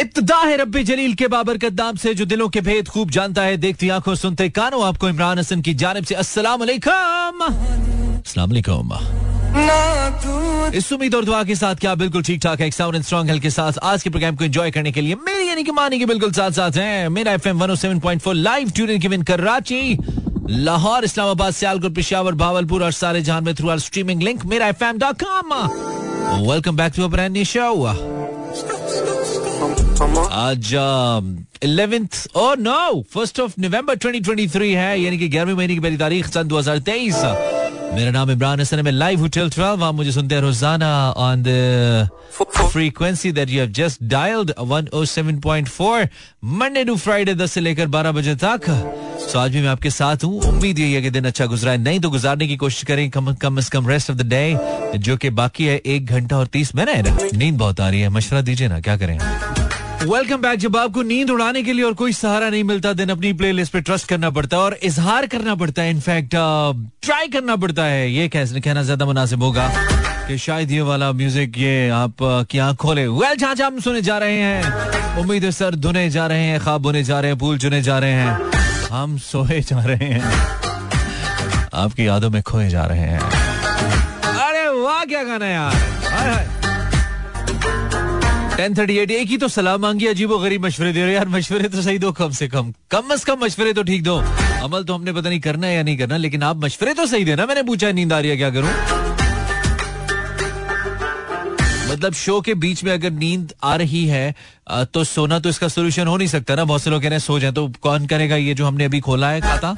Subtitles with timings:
[0.00, 3.56] इब्तदा है रब्बी जलील के बाबर कद्दाम से, जो दिलों के भेद खूब जानता है,
[3.56, 8.92] देखती आँखों सुनते कानों, आपको इमरान हसन की जानब से अस्सलाम वालेकुम अस्सलाम वालेकुम
[10.76, 13.42] इस उम्मीद और दुआ के साथ क्या बिल्कुल ठीक ठाक है साउंड एंड स्ट्रॉन्ग हेल्थ
[13.42, 16.06] के साथ आज के प्रोग्राम को एंजॉय करने के लिए मेरी यानी कि मानी के
[16.06, 19.98] बिल्कुल साथ साथ हैं। Mera FM 107.4 live tune given Karachi
[20.50, 24.98] Lahore, Islamabad, Sialkot, Peshawar, Bahawalpur और सारे जहाँ में through our streaming link Mera FM
[24.98, 25.54] dot com
[26.50, 27.72] welcome back to a brand new show
[30.00, 30.72] आज
[31.64, 36.26] eleventh oh no first of November 2023 है, यानी कि ग्यारहवीं महीने की पहली तारीख,
[36.26, 37.24] सन 2023
[37.94, 41.42] मेरा नाम इमरान हसन है, मैं लाइव होटल 12 आप मुझे सुनते हैं रोज़ाना on
[41.42, 42.08] the
[42.72, 46.08] frequency that you have just dialled 107.4
[46.44, 48.70] Monday to Friday 10 से लेकर 12 बजे तक।
[49.20, 51.78] सो आज भी मैं आपके साथ हूँ। उम्मीद यही है कि दिन अच्छा गुजरा है।
[51.78, 55.16] नहीं तो गुजारने की कोशिश करें, कम कम से कम रेस्ट ऑफ़ द डे जो
[55.16, 58.68] कि बाकी है, एक घंटा और तीस मिनट। नींद बहुत आ रही है। मशवरा दीजिए
[58.68, 59.18] ना, क्या करें?
[60.00, 63.32] वेलकम बैक जब आपको नींद उड़ाने के लिए और कोई सहारा नहीं मिलता, दिन अपनी
[63.32, 66.30] प्लेलिस्ट पे ट्रस्ट करना पड़ता है और इजहार करना पड़ता है। इनफैक्ट
[67.02, 69.68] ट्राई करना पड़ता है। ये कैसे कहना ज़्यादा मुनासिब होगा
[70.28, 72.14] कि शायद ये वाला म्यूज़िक ये आप
[72.50, 76.26] की आँख खोले। वेल जहाँ जहाँ हम सुने जा रहे हैं, उम्मीद सर धुने जा
[76.26, 79.82] रहे हैं खाब बुने जा रहे हैं, फूल चुने जा रहे हैं। हम सोए जा
[79.84, 80.22] रहे हैं।
[81.74, 86.57] आपकी यादों में खोए जा रहे हैं। अरे वाह, क्या गाना यार।
[88.58, 91.68] टेन थर्टी एट एक ही तो सलाह मांगी अजीबो गरीब मशवरे दे रहे यार। मशवरे
[91.68, 94.16] तो सही दो कम से कम। कम अज कम मशवरे तो ठीक दो।
[94.62, 97.24] अमल तो हमने पता नहीं करना है या नहीं करना, लेकिन आप मशवरे तो सही
[97.24, 98.70] देना। मैंने पूछा नींद आ रही है, क्या करूँ?
[101.90, 104.34] मतलब शो के बीच में अगर नींद आ रही है
[104.94, 107.26] तो सोना तो इसका सोल्यूशन हो नहीं सकता ना। बहुत से लोग कह रहे हैं,
[107.26, 109.74] सो जाए। तो कौन करेगा ये जो हमने अभी खोला है खाता?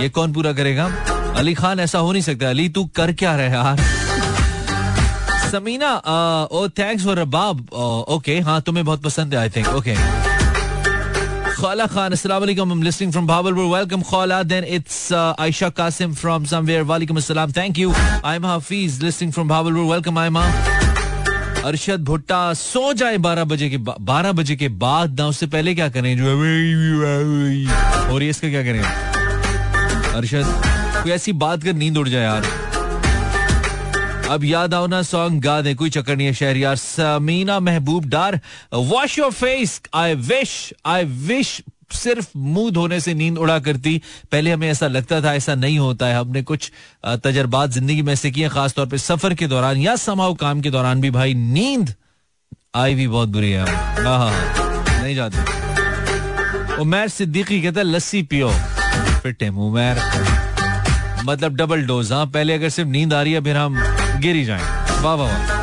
[0.00, 0.86] ये कौन पूरा करेगा?
[1.36, 3.88] अली खान ऐसा हो नहीं सकता। अली, तू कर क्या रहे यार?
[5.50, 5.92] Samina
[6.52, 7.72] oh thanks for Rabab
[8.16, 9.94] okay हाँ तुम्हें बहुत पसंद है आई थिंक ओके
[11.60, 14.36] खाला खान अस्सलाम वालेकुम I'm listening from Bhabalpur welcome Khala.
[14.50, 17.90] Then it's uh, Aisha Qasim from somewhere वालेकुम अस्सलाम thank you.
[18.24, 20.44] I'm Hafiz listening from Bhabalpur welcome Aima.
[21.64, 23.78] Arshad Bhutta सो जाए बारह बजे के
[24.10, 26.16] बारह बजे के बाद ना उससे पहले क्या करें?
[26.18, 26.26] जो
[28.14, 28.80] और ये इसका क्या करें?
[30.14, 30.46] अरशद
[31.02, 32.59] कोई ऐसी बात कर नींद उड़ जाए यार।
[34.30, 38.04] अब याद आओ ना सॉन्ग गा दे, कोई चक्कर नहीं है शहर यार। Samina Mehboob
[38.08, 38.38] Dar
[38.74, 40.52] wash your face I wish
[40.86, 41.60] I wish
[41.92, 44.00] सिर्फ़ मुँह धोने से नींद उड़ा करती।
[44.32, 46.70] पहले हमें ऐसा लगता था, ऐसा नहीं होता है। हमने कुछ
[47.24, 51.00] तजर्बात ज़िंदगी में से किए, खासतौर पे सफ़र के दौरान या समाओ काम के दौरान
[51.00, 51.94] भी। भाई, नींद
[52.76, 53.64] आई भी बहुत बुरी है।
[54.04, 58.50] हाँ हाँ नहीं जाती। उमैर सिद्दीकी कहता लस्सी पियो।
[59.22, 59.98] फिट है उमैर।
[61.24, 63.82] मतलब डबल डोज हाँ पहले अगर सिर्फ़ नींद आ रही है, फिर हम
[64.20, 64.60] गिर ही जाए
[65.02, 65.58] वाह वाह वाह।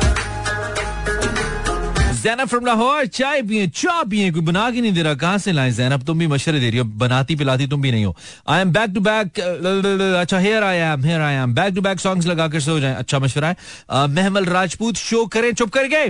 [2.18, 5.52] जैनब फ्रॉम लाहौर चाय पिए चाय पिए, कोई बना के नहीं दे रहा। कहाँ से
[5.52, 5.70] लाए?
[5.70, 8.16] जैनब तुम भी मशरे दे रही हो। बनाती, पिलाती तुम भी नहीं हो।
[8.48, 9.38] I am back to back
[10.20, 12.94] अच्छा here I am here I am back to back songs लगा कर सो जाए।
[12.94, 16.04] अच्छा मशवरा है। महमल राजपूत शो करें, चुप करके।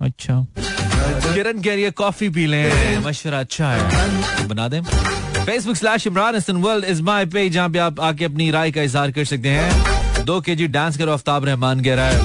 [0.00, 6.06] अच्छा। किरण कह रही है कॉफ़ी पी लें। मशवरा अच्छा है। बना दें। Facebook slash
[6.06, 9.24] Imran Hasan world is my page जहाँ पे आप आके अपनी राय का इजहार कर
[9.24, 9.97] सकते हैं।
[10.28, 12.18] दो के जी डांस करो आफ्ताब रहमान कह रहा है।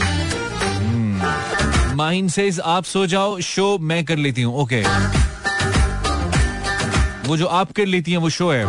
[1.96, 4.82] माहिन से आप सो जाओ, शो मैं कर लेती हूँ, ओके।
[7.28, 8.66] वो जो आप कर लेती हैं, वो शो है।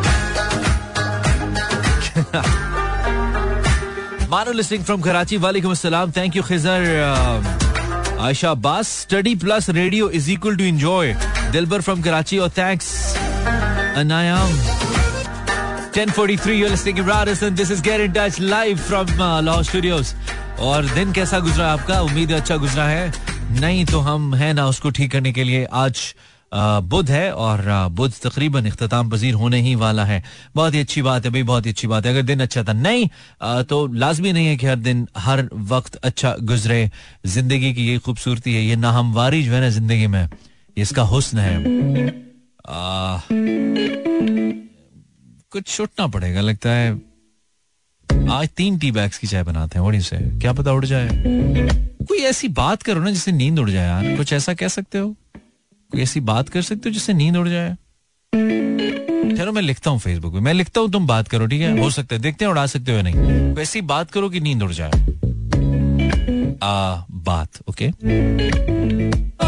[4.31, 6.81] मानो लिस्टिंग फ्रॉम कराची वालेकुम अस्सलाम थैंक यू खिजर
[8.21, 11.15] आयशा बास study plus radio is equal to enjoy
[11.53, 12.87] Dilbar from Karachi और thanks
[13.97, 14.51] Anayam.
[15.95, 20.09] 1043 you're listening to Radisson this is Get in Touch live from uh, Lahore Studios.
[20.61, 22.01] और दिन कैसा गुजरा आपका?
[22.03, 23.13] उम्मीद अच्छा गुजरा है।
[23.61, 26.15] नहीं तो हम है ना उसको ठीक करने के लिए। आज
[26.91, 27.63] बुध है और
[27.93, 30.23] बुध तकरीबन अख्ताम पजीर होने ही वाला है।
[30.55, 32.73] बहुत ही अच्छी बात है भाई बहुत ही अच्छी बात है। अगर दिन अच्छा था
[32.73, 33.09] नहीं
[33.71, 36.91] तो लाजमी नहीं है कि हर दिन हर वक्त अच्छा गुजरे।
[37.27, 40.29] ज़िंदगी की ये खूबसूरती है ये नाहमवारी जो है ना ज़िंदगी में।
[40.77, 41.57] इसका हुस्न है।
[45.55, 46.93] कुछ छुटना पड़ेगा, लगता है।
[48.31, 51.09] आज तीन टी बैग्स की चाय बनाते हैं से क्या पता उड़ जाए।
[52.05, 55.17] कोई ऐसी बात करो ना जिससे नींद उड़ जाए, यार। कुछ ऐसा कह सकते हो?
[55.93, 57.77] कोई ऐसी बात कर सकते हो जिससे नींद उड़ जाए?
[59.37, 61.79] चलो, मैं लिखता हूँ फेसबुक पे। मैं लिखता हूँ, तुम बात करो, ठीक है?
[61.79, 63.15] हो सकता है। देखते हैं उड़ा सकते हो या नहीं।
[63.55, 64.91] वैसी बात करो कि नींद उड़ जाए।
[66.63, 67.91] आ, बात ओके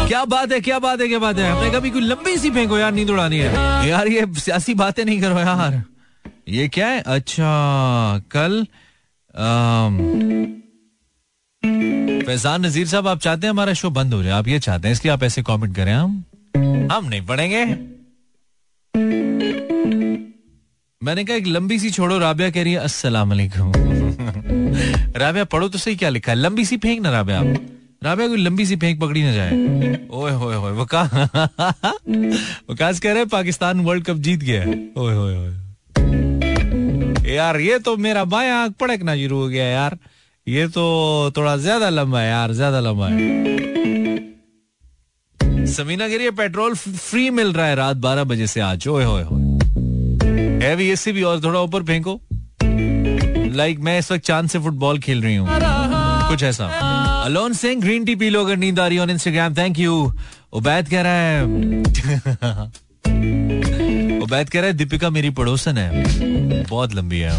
[0.07, 1.51] क्या बात है, क्या बात है, क्या बात है?
[1.51, 3.53] हमने कभी कोई लंबी सी फेंको, यार, नींद उड़ानी है।
[3.89, 5.83] यार, ये सियासी बातें नहीं करो, यार।
[6.49, 7.01] ये क्या है?
[7.01, 7.49] अच्छा
[8.31, 8.67] कल
[12.25, 14.33] फैजान नजीर साहब, आप चाहते हैं हमारा शो बंद हो जाए?
[14.33, 16.23] आप ये चाहते हैं, इसलिए आप ऐसे कमेंट करें हम।
[16.91, 17.65] हम नहीं पढ़ेंगे
[21.03, 23.71] मैंने कहा, एक लंबी सी छोड़ो, राबिया कह रही है, अस्सलाम वालेकुम
[25.17, 26.37] राबिया, पढ़ो तो सही क्या लिखा है?
[26.37, 27.41] लंबी सी फेंक ना, राबिया।
[28.03, 29.51] राबिया, कोई लंबी सी फेंक पकड़ी ना जाए।
[30.11, 31.03] ओए, होए होए वका
[32.71, 35.55] वकास कह रहे पाकिस्तान वर्ल्ड कप जीत गया है। ओए, होए होए।
[37.27, 39.97] यार, ये तो मेरा बाया आँख पड़कना शुरू हो गया यार।
[40.47, 40.83] ये तो
[41.37, 43.15] थोड़ा ज़्यादा लंबा है यार, ज़्यादा लंबा है।
[45.67, 49.23] समीना के है पेट्रोल फ्री मिल रहा है रात बारह बजे से आज। ओए होए
[49.23, 49.41] होए।
[50.63, 52.19] है भी ऐसे भी और थोड़ा ऊपर फेंको।
[53.55, 55.47] लाइक मैं इस वक्त चाँद से फुटबॉल खेल रही हूँ।
[56.29, 56.65] कुछ ऐसा।
[57.25, 60.11] अलोन सिंह, ग्रीन टी पी लो अगर नींद आ रही on Instagram thank you
[60.53, 61.41] Ubaid कह रहा है।
[64.27, 67.29] उबैद कह रहा है दीपिका मेरी पड़ोसन है। बहुत लंबी है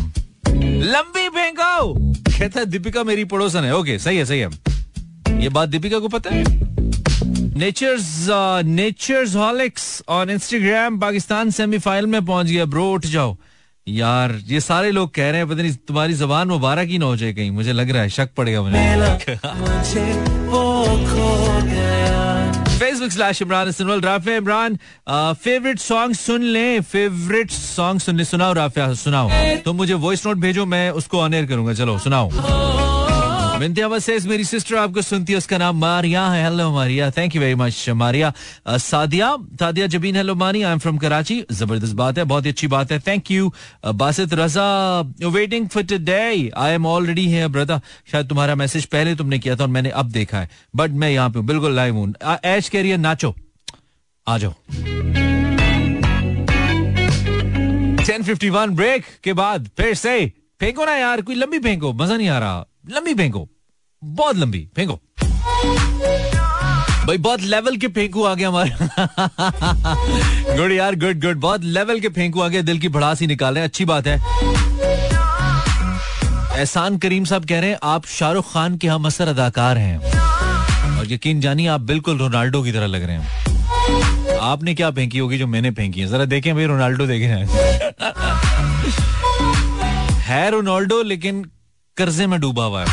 [0.84, 1.94] लंबी फेंको
[2.30, 4.48] कहता है, दीपिका मेरी पड़ोसन है। ओके सही है सही है।
[5.42, 6.44] ये बात दीपिका को पता है?
[7.58, 8.26] Nature's
[8.64, 13.36] nature's holics on Instagram Pakistan semifinal में पहुँच गया। ब्रो उठ जाओ।
[13.86, 17.16] यार, ये सारे लोग कह रहे हैं, पता नहीं, तुम्हारी जबान मुबारक ही ना हो
[17.16, 18.76] जाए कहीं। मुझे लग रहा है, शक पड़ेगा मुझे।
[22.78, 24.76] फेसबुक स्लैश इमरान इस्तेमाल राफे इमरान
[25.44, 29.30] फेवरेट सॉन्ग सुन ले फेवरेट सॉन्ग सुन ले सुनाओ राफिया सुनाओ।
[29.64, 32.30] तुम मुझे वॉइस नोट भेजो, मैं उसको ऑन एयर करूँगा। चलो, सुनाओ।
[33.58, 37.10] मेरी सिस्टर आपको सुनती है उसका नाम मारिया है। Hello Maria.
[37.10, 38.32] Thank you very much Maria.
[38.68, 40.16] Sadia Sadia Jabeen.
[40.16, 43.30] Hello Mani I am from Karachi ज़बरदस्त बात है, बहुत ही अच्छी बात है। Thank
[43.30, 43.52] you
[43.94, 45.00] Basit Raza.
[45.30, 47.80] Waiting for today I am already brother
[48.12, 51.30] शायद तुम्हारा मैसेज पहले तुमने किया था और मैंने अब देखा है। बट मैं यहाँ
[51.30, 52.12] पे बिल्कुल लाइव हूँ।
[52.44, 53.34] ऐश कह रही है, नाचो।
[54.26, 54.54] आ जाओ।
[58.04, 62.38] 1051 ब्रेक के बाद फिर से फेंको ना यार, कोई लंबी फेंको, मज़ा नहीं आ
[62.38, 63.48] रहा। लंबी फेंको।
[64.04, 65.00] बहुत लंबी, फेंको।
[67.06, 68.70] भाई, बहुत लेवल के फेंकू आ गया हमारे।
[70.56, 73.58] गुड यार, गुड गुड। बहुत लेवल के फेंकू आ गया दिल की भड़ास ही निकाल
[73.58, 74.16] हैं। अच्छी बात है।
[76.58, 79.98] एहसान करीम साहब कह रहे हैं, आप शाहरुख खान के हम असर अदाकार हैं।
[80.98, 85.38] और यकीन जानिए, आप बिल्कुल रोनाल्डो की तरह लग रहे हैं। आपने क्या फेंकी होगी
[85.38, 86.06] जो मैंने फेंकी है?
[86.06, 87.28] जरा देखें भाई, रोनाल्डो देखें
[90.24, 91.44] है रोनाल्डो, लेकिन
[91.98, 92.88] कर्जे में डूबा हुआ है।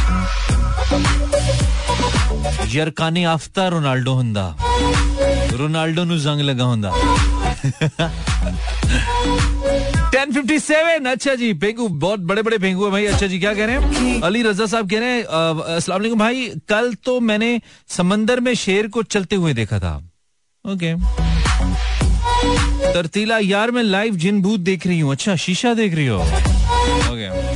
[2.75, 4.45] यरकानी आफ्ता रोनाल्डो हुंदा।
[5.57, 6.89] रोनाल्डो नु जंग लगा हुंदा।
[10.15, 13.75] 1057 अच्छा जी, पेंगू, बहुत बड़े बड़े पेंगू है भाई। अच्छा जी, क्या कह रहे
[13.75, 14.21] हैं?
[14.21, 15.23] अली रजा साहब कह रहे हैं
[15.75, 17.59] अस्सलाम वालेकुम भाई। कल तो मैंने
[17.89, 19.95] समंदर में शेर को चलते हुए देखा था।
[20.65, 20.93] ओके।
[22.93, 26.19] तरतीला यार, मैं लाइव जिन भूत देख रही हूँ। अच्छा शीशा देख रही हो?
[27.11, 27.54] ओके।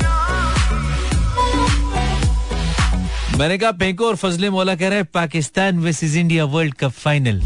[3.39, 7.41] मैंने कहा, पेंको और फजले मौला कह रहे हैं, Pakistan versus India world cup final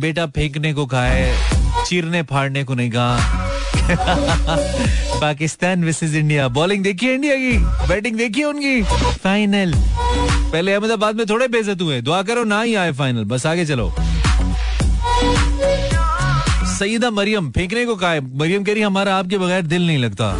[0.00, 3.16] बेटा फेंकने को कहा है, चीरने फाड़ने को नहीं कहा।
[5.20, 7.56] पाकिस्तान वर्सेस इंडिया बॉलिंग देखिए इंडिया की?
[7.88, 8.82] बैटिंग देखिए उनकी?
[9.14, 13.66] फाइनल पहले अहमदाबाद में थोड़े बेजत हुए। दुआ करो ना ही आए फाइनल बस आगे
[13.66, 13.92] चलो।
[16.76, 20.32] सईदा मरियम, फेंकने को कहा मरियम कह रही, हमारा आपके बगैर दिल नहीं लगता।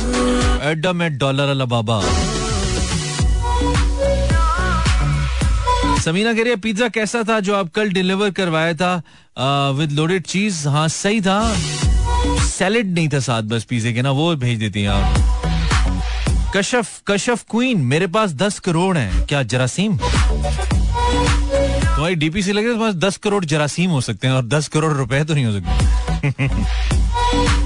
[0.70, 2.02] एडम एट डॉलर अला बाबा।
[6.06, 9.02] समीना कह रही है, पिज्जा कैसा था जो आप कल डिलीवर करवाया था?
[9.78, 11.54] विद लोडेड चीज़ हाँ सही था।
[12.48, 15.14] सैलेड नहीं था साथ बस पिज्जे के ना, वो भेज देती हैं आप।
[16.56, 19.96] कशफ कशफ क्वीन मेरे पास दस करोड़ हैं। क्या जरासीम?
[19.96, 25.24] तुम्हारी डीपीसी लग रही है दस करोड़ जरासीम हो सकते हैं, और दस करोड़ रुपए
[25.24, 25.70] तो नहीं हो सकते।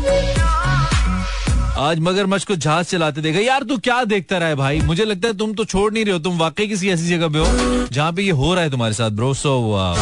[1.80, 4.80] आज मगरमच्छ को जहाज़ चलाते देखा। यार तू क्या देखता रहा है भाई?
[4.80, 7.38] मुझे लगता है तुम तो छोड़ नहीं रहे हो। तुम वाकई किसी ऐसी जगह पे
[7.38, 7.46] हो
[7.92, 9.94] जहाँ पे ये हो रहा है तुम्हारे साथ ब्रो सो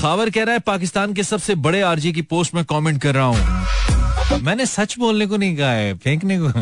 [0.00, 3.24] खबर कह रहा है, पाकिस्तान के सबसे बड़े आरजी की पोस्ट में कमेंट कर रहा
[3.24, 6.46] हूँ। मैंने सच बोलने को नहीं कहा है, फेंकने को।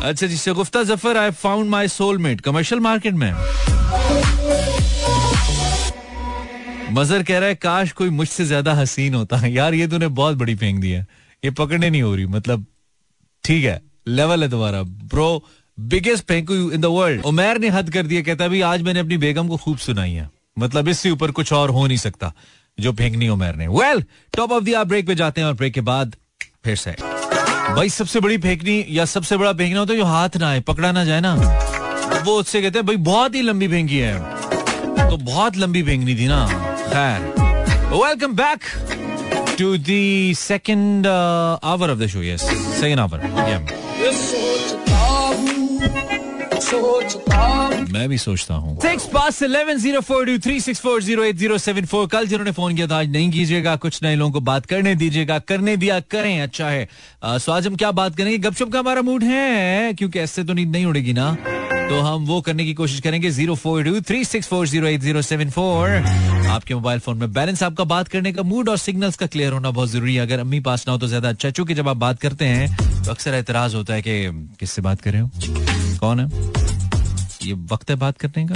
[0.00, 3.32] अच्छा जी Shagufta Zafar I found my soulmate commercial market में।
[6.90, 10.54] मजर कह रहा है, काश कोई मुझसे ज़्यादा हसीन होता। यार, ये तूने बहुत बड़ी
[10.54, 11.06] फेंक दी है।
[11.42, 12.64] ये पकड़ने नहीं हो रही मतलब
[13.44, 15.44] ठीक है लेवल है तुम्हारा। ब्रो
[15.78, 19.16] बिगेस्ट फेंकू इन द वर्ल्ड उमेर ने हद कर दिया कहता भी आज मैंने अपनी
[19.16, 20.28] बेगम को खूब सुनाई है।
[20.58, 22.32] मतलब इससे ऊपर कुछ और हो नहीं सकता,
[22.78, 24.02] जो फेंकनी उमेर ने। Well
[24.36, 26.16] top of the break पे जाते हैं और ब्रेक के बाद
[26.64, 26.94] फिर से।
[27.68, 31.04] भाई, सबसे बड़ी फेंकनी या सबसे बड़ा फेंकना है जो हाथ ना आए, पकड़ा ना
[31.04, 31.34] जाए ना।
[32.24, 36.26] वो उससे कहते हैं, भाई, बहुत ही लंबी फेंकी है। तो बहुत लंबी फेंकनी थी
[36.28, 37.20] ना। खैर
[37.92, 38.60] welcome back
[40.34, 42.20] second uh, hour of the show.
[42.20, 42.42] Yes,
[42.80, 43.18] second hour.
[43.48, 43.62] Yeah.
[47.92, 48.76] मैं भी सोचता हूँ
[50.26, 54.66] टू फोर कल जिन्होंने फ़ोन किया था आज नहीं कीजिएगा कुछ नए लोगों को बात
[54.66, 56.88] करने दीजिएगा करने दिया करें अच्छा है
[57.24, 60.70] सो आज हम क्या बात करेंगे गपशप का हमारा मूड है क्योंकि ऐसे तो नींद
[60.72, 61.36] नहीं उड़ेगी ना
[61.88, 65.00] तो हम वो करने की कोशिश करेंगे। Zero four two three six four zero eight
[65.00, 65.88] zero seven four.
[66.48, 69.70] आपके मोबाइल फ़ोन में बैलेंस आपका बात करने का मूड और सिग्नल्स का क्लियर होना
[69.70, 72.20] बहुत ज़रूरी है। अगर अम्मी पास ना हो तो ज़्यादा अच्छा चूँकि जब आप बात
[72.20, 74.30] करते हैं तो अक्सर एतराज़ होता है कि
[74.60, 75.30] किससे बात कर रहे हो?
[76.00, 76.26] कौन है?
[77.42, 78.54] ये वक्त है बात करने का?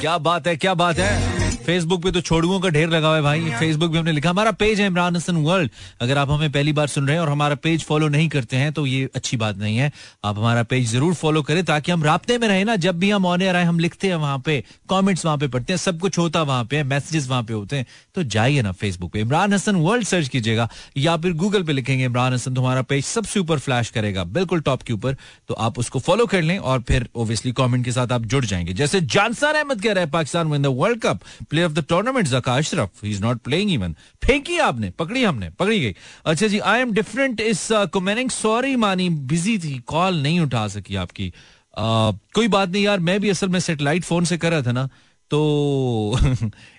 [0.00, 1.39] क्या बात है, क्या बात है?
[1.70, 4.50] फेसबुक पे तो छोड़ुओं का ढेर लगा हुआ है भाई। फेसबुक पे हमने लिखा हमारा
[4.52, 7.54] पेज है इमरान हसन वर्ल्ड अगर आप हमें पहली बार सुन रहे हैं और हमारा
[7.56, 9.90] पेज फॉलो नहीं करते हैं तो ये अच्छी बात नहीं है।
[10.24, 13.26] आप हमारा पेज ज़रूर फॉलो करें ताकि हम रास्ते में रहे ना। जब भी हम
[13.26, 16.42] ऑन आए हम लिखते हैं वहाँ पे कॉमेंट्स वहाँ पे पढ़ते हैं सब कुछ होता
[16.42, 20.06] वहाँ पे मैसेजेस वहाँ पे होते हैं। तो जाइए ना फेसबुक पे इमरान हसन वर्ल्ड
[20.06, 23.90] सर्च कीजिएगा। या फिर गूगल पे लिखेंगे इमरान हसन तो हमारा पेज सबसे ऊपर फ्लैश
[23.90, 25.16] करेगा। बिल्कुल टॉप के ऊपर।
[25.48, 28.72] तो आप उसको फॉलो कर लें और फिर ओबियसली कॉमेंट के साथ आप जुड़ जाएँगे।
[28.74, 31.20] जैसे जानसार अहमद कह रहे हैं Pakistan win the world cup
[31.60, 35.50] player of the tournament Zaka Ashraf he is not playing even फेंकी आपने पकड़ी हमने
[35.58, 40.40] पकड़ी गई अच्छा जी I am different is commenting sorry Mani busy थी कॉल नहीं
[40.40, 44.38] उठा सकी आपकी uh, कोई बात नहीं यार मैं भी असल में सेटेलाइट फ़ोन से
[44.38, 44.88] कर रहा था ना
[45.30, 45.40] तो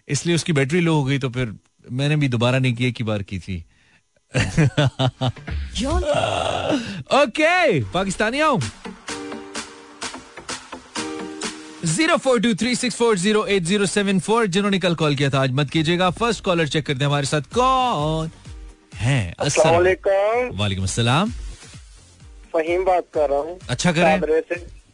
[0.10, 1.54] इसलिए उसकी बैटरी लो हो गई तो फिर
[1.92, 3.64] मैंने भी दोबारा नहीं की एक ही बार की थी
[7.16, 8.60] ओके पाकिस्तानी आओ
[11.86, 15.30] zero four two three six four zero eight zero seven four जिन्होंने कल कॉल किया
[15.30, 18.30] था आज मत कीजिएगा। फ़र्स्ट कॉलर चेक करते हैं हमारे साथ कौन
[18.96, 19.34] है।
[20.54, 21.32] वालेकुम अस्सलाम।
[22.54, 24.22] फहीम बात कर रहा हूँ। अच्छा करें।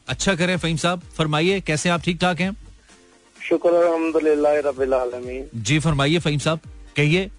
[0.08, 2.02] अच्छा करें फहीम साहब फरमाइए कैसे आप?
[2.02, 2.56] ठीक ठाक हैं?
[3.38, 4.54] शुक्र अल्हम्दुलिल्लाह
[5.62, 6.60] जी फरमाइए फहीम साहब
[6.98, 7.30] कहिए।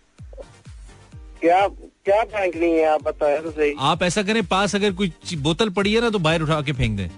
[1.41, 5.13] क्या क्या फेंक नहीं है आप बताए तो सही। आप ऐसा करें पास अगर कोई
[5.39, 7.09] बोतल पड़ी है ना तो बाहर उठा के फेंक दें।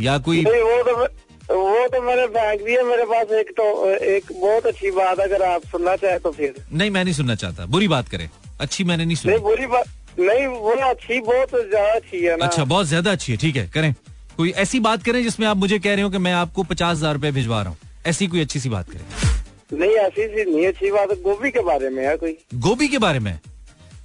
[0.00, 1.06] या कोई नहीं वो तो
[1.50, 3.64] वो तो मैंने फेंक दिया मेरे पास एक तो
[4.08, 7.66] एक बहुत अच्छी बात अगर आप सुनना चाहे तो फिर। नहीं मैं नहीं सुनना चाहता।
[7.66, 8.28] बुरी बात करें।
[8.60, 9.86] अच्छी मैंने नहीं सुनी। नहीं बुरी बात
[10.18, 13.66] नहीं वो अच्छी बहुत ज़्यादा अच्छी है ना। अच्छा बहुत ज़्यादा अच्छी है ठीक है
[13.74, 13.92] करें।
[14.36, 17.14] कोई ऐसी बात करें जिसमें आप मुझे कह रहे हो कि मैं आपको पचास हज़ार
[17.14, 20.90] रूपए भिजवा रहा हूँ। ऐसी कोई अच्छी सी बात करें। नहीं ऐसी सी नहीं अच्छी
[20.90, 23.38] बात गोभी के बारे में है कोई। गोभी के बारे में?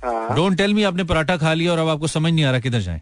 [0.06, 2.80] डोंट टेल मी आपने पराठा खा लिया और अब आपको समझ नहीं आ रहा किधर
[2.80, 3.02] जाए।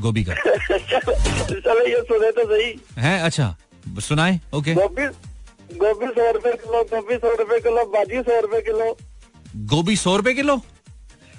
[0.00, 3.54] गोभी का। चलो ये सुने तो सही। है अच्छा।
[4.00, 4.40] सुनाए?
[4.54, 8.96] ओके गोभी सौ रुपए किलो गोभी सौ रुपए किलो भाजी सौ रुपए किलो।
[9.72, 10.56] गोभी सौ रुपए किलो?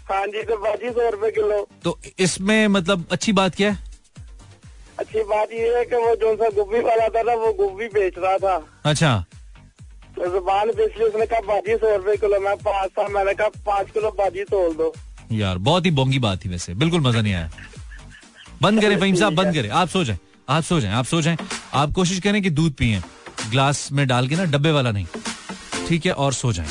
[0.10, 3.78] हाँ जी तो भाजी सौ रुपए किलो। तो इसमें मतलब अच्छी बात क्या है?
[5.00, 8.18] अच्छी बात ये है कि वो जो सा गोभी वाला था ना वो गोभी बेच
[8.18, 8.56] रहा था।
[8.92, 9.14] अच्छा।
[10.16, 13.48] तो ज़ुबान बेच ली उसने कहा भाजी सौ रुपए किलो मैं पाँच था मैंने कहा
[13.66, 14.94] पाँच किलो भाजी तोल दो।
[15.32, 17.50] यार बहुत ही बोंगी बात थी वैसे बिल्कुल मज़ा नहीं आया।
[18.62, 20.18] बंद करें फहीम साहब बंद करें आप सो जाए
[20.50, 21.38] आप सो जाएँ आप सो जाएँ।
[21.74, 23.02] आप कोशिश करें कि दूध पिए।
[23.52, 25.06] ग्लास में डाल के ना डब्बे वाला नहीं।
[25.88, 26.70] ठीक है और सो जाएँ।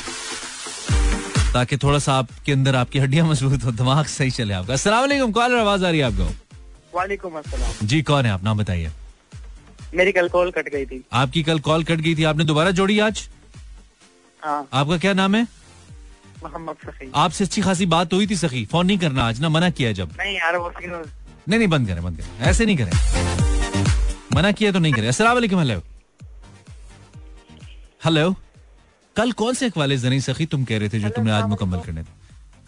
[1.55, 5.59] ताकि थोड़ा सा आपके अंदर आपकी हड्डियाँ मज़बूत हो दिमाग सही चले आपका। असला कॉलर
[5.59, 6.35] आवाज़ आ रही है आपको?
[6.95, 8.45] वालेकुम अस्सलाम। जी कौन है आप?
[8.45, 8.91] नाम बताइए।
[9.95, 12.99] मेरी कल कॉल कट गई थी। आपकी कल कॉल कट गई थी आपने दोबारा जोड़ी
[12.99, 13.29] आज?
[14.43, 15.43] हाँ। आपका क्या नाम है?
[16.43, 19.71] मोहम्मद सखी। आपसे अच्छी खासी बात हुई थी सखी फ़ोन नहीं करना आज ना मना
[19.71, 20.73] किया जब। नहीं यार वो
[21.49, 23.42] नहीं नहीं बंद करें बंद करें। ऐसे नहीं करें।
[24.35, 25.81] मना किया तो नहीं करे। वालेकुम हेलो
[28.01, 28.35] हेलो
[29.17, 32.03] कल कौन से अखवाले जनी सखी तुम कह रहे थे जो तुमने आज मुकम्मल करने
[32.03, 32.07] थे?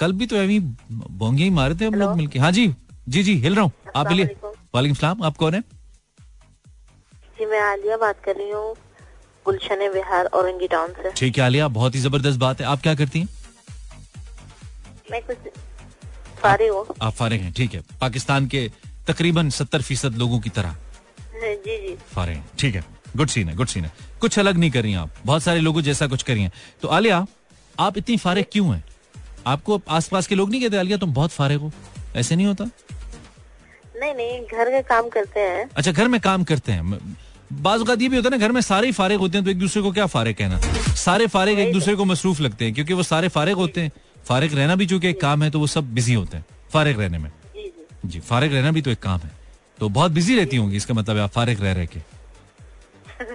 [0.00, 2.66] कल भी तो अभी बोंगे ही मारे थे हम लोग मिलके। हाँ जी
[3.08, 4.36] जी जी हिल रहा हूँ। आप मिलिए
[4.74, 5.60] वालेकुम सलाम। आप कौन है?
[7.38, 8.74] जी मैं आलिया बात कर रही हूँ।
[9.46, 12.94] गुलशन बिहार औरंगी टाउन से। ठीक है आलिया बहुत ही ज़बरदस्त बात है। आप क्या
[12.94, 13.28] करती हैं?
[15.10, 15.36] मैं कुछ
[16.42, 18.70] फारिग हूँ। आप फारिग हैं ठीक है। पाकिस्तान के
[19.08, 20.76] तकरीबन सत्तर फ़ीसद लोगों की तरह।
[21.54, 22.84] जी जी। फारे ठीक है।
[23.16, 25.82] गुड सीन है गुड सीन है। कुछ अलग नहीं कर रही आप। बहुत सारे लोगों
[25.82, 26.50] जैसा कुछ करिए
[26.82, 27.26] तो आलिया
[27.78, 28.82] आप इतनी फारे क्यों हैं?
[29.46, 31.70] आपको आसपास के लोग नहीं कहते आलिया तुम बहुत फारे हो।
[32.16, 32.64] ऐसे नहीं होता?
[33.96, 36.98] नहीं नहीं घर में काम करते हैं। अच्छा घर में काम करते हैं।
[37.52, 39.58] बाज ये भी होता है ना घर में सारे ही फारिग होते हैं तो एक
[39.58, 40.60] दूसरे को क्या फारे कहना?
[40.94, 43.92] सारे फारिग एक दूसरे को मसरूफ लगते हैं क्योंकि वो सारे फारिग होते हैं।
[44.24, 47.18] फारिग रहना भी चूँकि एक काम है तो वो सब बिज़ी होते हैं फारिग रहने
[47.18, 47.30] में।
[48.06, 49.30] जी फारिग रहना भी तो एक काम है।
[49.78, 52.00] तो बहुत बिज़ी रहती होंगी इसका मतलब आप फारिग रह रहे के।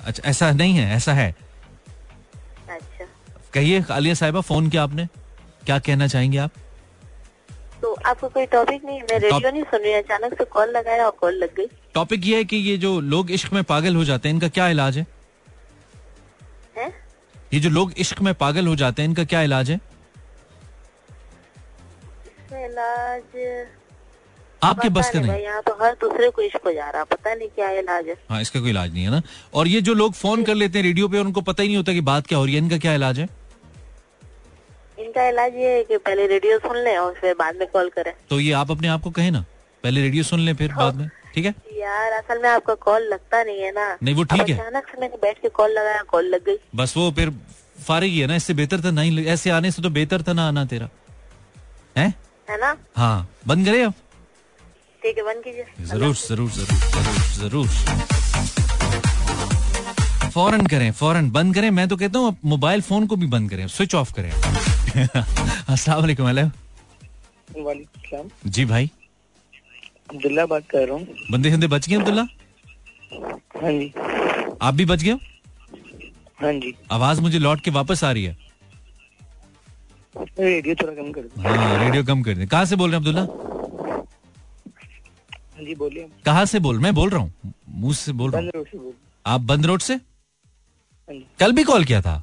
[0.00, 1.34] अच्छा ऐसा नहीं है ऐसा है।
[2.70, 3.06] अच्छा।
[3.54, 5.06] कहिए आलिया साहिबा फ़ोन किया आपने?
[5.66, 6.50] क्या कहना चाहेंगे आप?
[7.82, 11.10] तो आपको कोई टॉपिक नहीं मैं रेडियो नहीं सुन रही अचानक से कॉल लगाया और
[11.20, 14.28] कॉल लग गई। टॉपिक ये है कि ये जो लोग इश्क में पागल हो जाते
[14.28, 15.06] हैं इनका क्या इलाज है,
[16.76, 16.88] है?
[17.54, 19.80] ये जो लोग इश्क में पागल हो जाते हैं इनका क्या इलाज है?
[22.52, 23.22] इलाज
[24.62, 25.42] आपके बस का नहीं?
[25.42, 28.40] यहाँ तो हर दूसरे को इश्क हो जा रहा पता नहीं क्या इलाज है। हाँ
[28.42, 29.22] इसका कोई इलाज नहीं है ना?
[29.54, 31.92] और ये जो लोग फ़ोन कर लेते हैं रेडियो पे उनको पता ही नहीं होता
[31.92, 33.28] कि बात क्या हो रही है इनका क्या इलाज है?
[34.98, 38.12] इनका इलाज ये है कि पहले रेडियो सुन लें और फिर बाद में कॉल करें।
[38.30, 39.44] तो ये आप अपने आप को कहें ना
[39.84, 41.54] पहले रेडियो सुन लें फिर बाद में ठीक है?
[41.78, 45.00] यार असल में आपका कॉल लगता नहीं है ना। नहीं, वो ठीक है। अचानक से
[45.00, 47.30] मैंने बैठ के कॉल लगाया कॉल लग गई। बस वो फिर
[47.86, 50.48] फारिग ही है ना इससे बेहतर था नहीं ऐसे आने से तो बेहतर था ना
[50.48, 50.88] आना तेरा।
[51.96, 52.08] है?
[52.50, 52.76] है ना?
[52.96, 53.94] हाँ बंद करे अब
[55.02, 56.78] ठीक बंद कीजिए। ज़रूर ज़रूर ज़रूर
[57.36, 57.66] ज़रूर ज़रूर।
[60.30, 63.66] फ़ौरन करें फ़ौरन बंद करें। मैं तो कहता हूँ मोबाइल फ़ोन को भी बंद करें
[63.68, 66.44] स्विच ऑफ़ करें। अस्सलाम वालेकुम हेलो।
[67.64, 68.90] वालेकुम जी भाई।
[70.10, 72.22] अब्दुल्ला बात कर रहा हूँ। बंदे शंदे बच गए अब्दुल्ला?
[73.62, 73.92] हाँ जी।
[74.62, 76.52] आप भी बच गए हाँ?
[76.54, 78.36] जी। आवाज़ मुझे लौट के वापस आ रही है।
[80.14, 83.58] रेडियो थोड़ा कम कर हाँ रेडियो कम कर दे। कहाँ से बोल रहे हैं अब्दुल्ला?
[85.60, 87.52] जी बोलिए। कहाँ से बोल मैं बोल रहा हूँ?
[87.68, 88.92] मुँह से बोल रहा हूँ।
[89.24, 89.94] आप बंद रोड से?
[89.94, 92.22] हाँ कल भी कॉल किया था?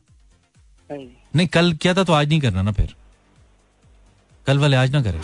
[0.89, 0.97] हाँ
[1.35, 2.95] नहीं कल किया था तो आज नहीं करना ना फिर।
[4.47, 5.21] कल वाले आज ना करें।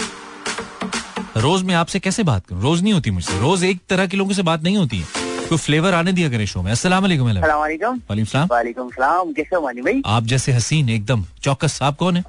[1.42, 2.62] रोज मैं आपसे कैसे बात करूँ?
[2.62, 5.58] रोज नहीं होती मुझसे। रोज एक तरह के लोगों से बात नहीं होती। है कोई
[5.58, 9.62] फ्लेवर आने दिया करें शो में। अस्सलाम वालेकुम हेलो। वालेकुम। सलाम। वालेकुम सलाम। कैसे हो
[9.62, 10.02] मानी भाई?
[10.06, 12.24] आप जैसे हसीन एकदम चौकस आप कौन है?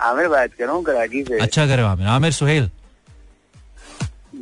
[0.00, 2.70] आमिर बात कर रहा हूँ कराची से। अच्छा करे आमिर। आमिर सुहेल।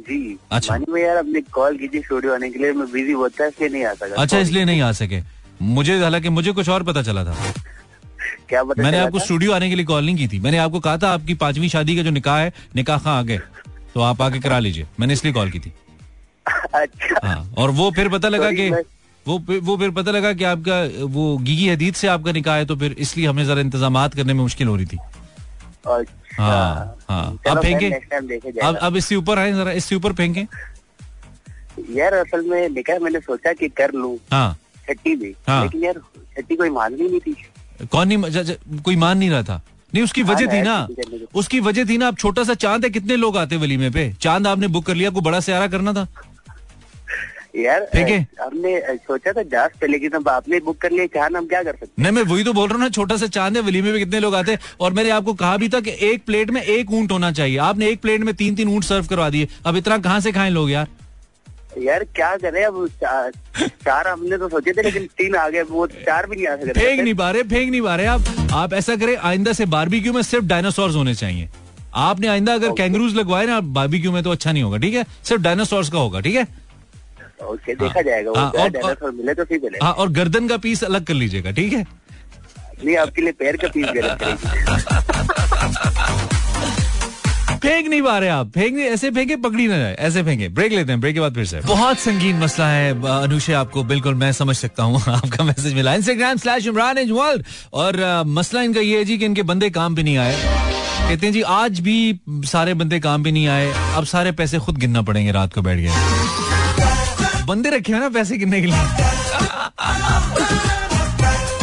[0.08, 3.48] जी अच्छा। मानी यार अपने कॉल कीजिए स्टूडियो आने के लिए मैं बिज़ी होता है
[3.50, 5.20] इसलिए नहीं आ सका। अच्छा इसलिए नहीं आ सके।
[5.62, 7.34] मुझे हालाँकि मुझे कुछ और पता चला था।
[8.48, 10.96] क्या पता मैंने आपको स्टूडियो आने के लिए कॉल नहीं की थी। मैंने आपको कहा
[10.98, 13.38] था आपकी पांचवी शादी का जो निकाह है निकाह खां आ गए
[13.94, 15.72] तो आप आके करा लीजिए। मैंने इसलिए कॉल की थी।
[16.74, 18.70] अच्छा। हाँ और वो फिर पता लगा कि
[19.26, 20.82] वो वो फिर पता लगा कि आपका
[21.14, 24.42] वो गीगी हदीद से आपका निकाह है तो फिर इसलिए हमें जरा इंतज़ाम करने में
[24.42, 24.98] मुश्किल हो रही थी।
[25.86, 27.86] हाँ हाँ अब फेंके?
[28.60, 30.40] अब अब इससे ऊपर आए जरा इससे ऊपर फेंके।
[31.94, 34.58] यार असल में देखा मैंने सोचा कि कर लूँ। हाँ।
[34.88, 36.00] छठी भी। हाँ। लेकिन यार
[36.36, 39.62] छठी कोई मान ही नहीं थी। कौन नहीं ज, ज, कोई मान नहीं रहा था।
[39.94, 40.88] नहीं उसकी वजह थी ना।
[41.34, 44.12] उसकी वजह थी ना आप छोटा सा चाँद है कितने लोग आते वलीमे पे?
[44.20, 46.06] चाँद आपने बुक कर लिया को बड़ा सयारा करना था।
[47.54, 51.36] यार ठीक है। हमने सोचा था जास पे लेकिन अब आपने बुक कर लिया चाँद
[51.36, 53.56] हम क्या कर सकते नहीं मैं वही तो बोल रहा हूँ ना छोटा सा चाँद
[53.56, 54.58] है वलीमे पे कितने लोग आते हैं?
[54.80, 57.88] और मैंने आपको कहा भी था कि एक प्लेट में एक ऊँट होना चाहिए। आपने
[57.88, 60.70] एक प्लेट में तीन तीन ऊँट सर्व करवा दिए। अब इतना कहाँ से खाएँ लोग
[60.70, 60.88] यार?
[61.78, 66.26] यार क्या करे अब चार हमने तो सोचे थे लेकिन तीन आ गए वो चार
[66.26, 68.96] भी नहीं आ सकते। फेंक नहीं पा रहे फेंक नहीं पा रहे आप। आप ऐसा
[68.96, 71.48] करें आइंदा से बारबेक्यू में सिर्फ़ डायनासोर्स होने चाहिए।
[71.96, 75.04] आपने आइंदा अगर कैंगरूज लगवाए ना बारबेक्यू में तो अच्छा नहीं होगा ठीक है?
[75.24, 76.46] सिर्फ़ डायनासोर्स का होगा ठीक है?
[77.42, 80.84] देखा जाएगा हाँ, वो और- डायनासोर मिले तो सही मिले हाँ और गर्दन का पीस
[80.84, 81.86] अलग कर लीजिएगा ठीक है?
[82.84, 84.22] नहीं आपके लिए पैर का पीस गलत
[87.62, 90.72] फेंक नहीं पा रहे आप फेंक नहीं ऐसे फेंके पकड़ी ना जाए ऐसे फेंके। ब्रेक
[90.72, 92.90] लेते हैं ब्रेक के बाद फिर से। बहुत संगीन मसला है
[93.22, 97.44] अनुषे आपको बिल्कुल मैं समझ सकता हूँ आपका मैसेज मिला। Instagram slash Imran is world
[97.72, 100.36] और अ, मसला इनका ये है जी कि इनके बंदे काम पे नहीं आए।
[101.08, 104.78] कहते हैं जी आज भी सारे बंदे काम पे नहीं आए अब सारे पैसे खुद
[104.78, 106.47] गिनना पड़ेंगे रात को बैठ गए।
[107.48, 108.76] बंदे रखे हैं ना पैसे गिनने के लिए।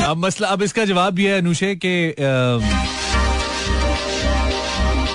[0.05, 2.59] अब मसला अब इसका जवाब भी है अनुषे के अ,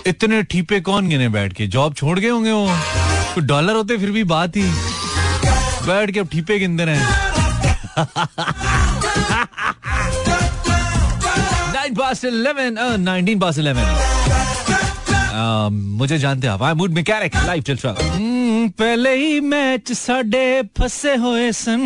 [0.07, 1.67] इतने ठीपे कौन गिने बैठ के?
[1.67, 2.67] जॉब छोड़ गए होंगे वो।
[3.35, 4.63] तो डॉलर होते फिर भी बात ही।
[5.87, 7.01] बैठ के अब ठीपे गिनते रहे।
[11.99, 13.87] Pass eleven nineteen pass eleven
[15.99, 17.95] मुझे जानते हैं मूड मैकेनिक लाइफ चल रहा।
[18.69, 21.81] पहले ही मैच साडे फंसे हुए सन।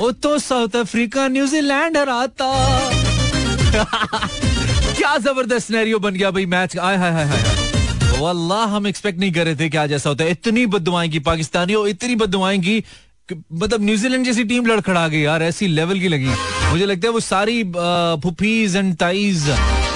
[0.00, 2.50] वो तो साउथ अफ्रीका न्यूजीलैंड हराता
[4.96, 7.42] क्या ज़बरदस्त सिनेरियो बन गया भाई मैच आय हाय हाय हाय।
[8.20, 11.18] वल्लाह, हम एक्सपेक्ट नहीं कर रहे थे कि आज ऐसा होता है। इतनी बददुआएँ की
[11.28, 12.82] पाकिस्तानियों इतनी बददुआएँ की
[13.28, 16.30] मतलब न्यूजीलैंड जैसी टीम लड़खड़ा गई यार, ऐसी लेवल की लगी।
[16.70, 17.62] मुझे लगता है वो सारी
[18.22, 19.44] फुफीज एंड ताइज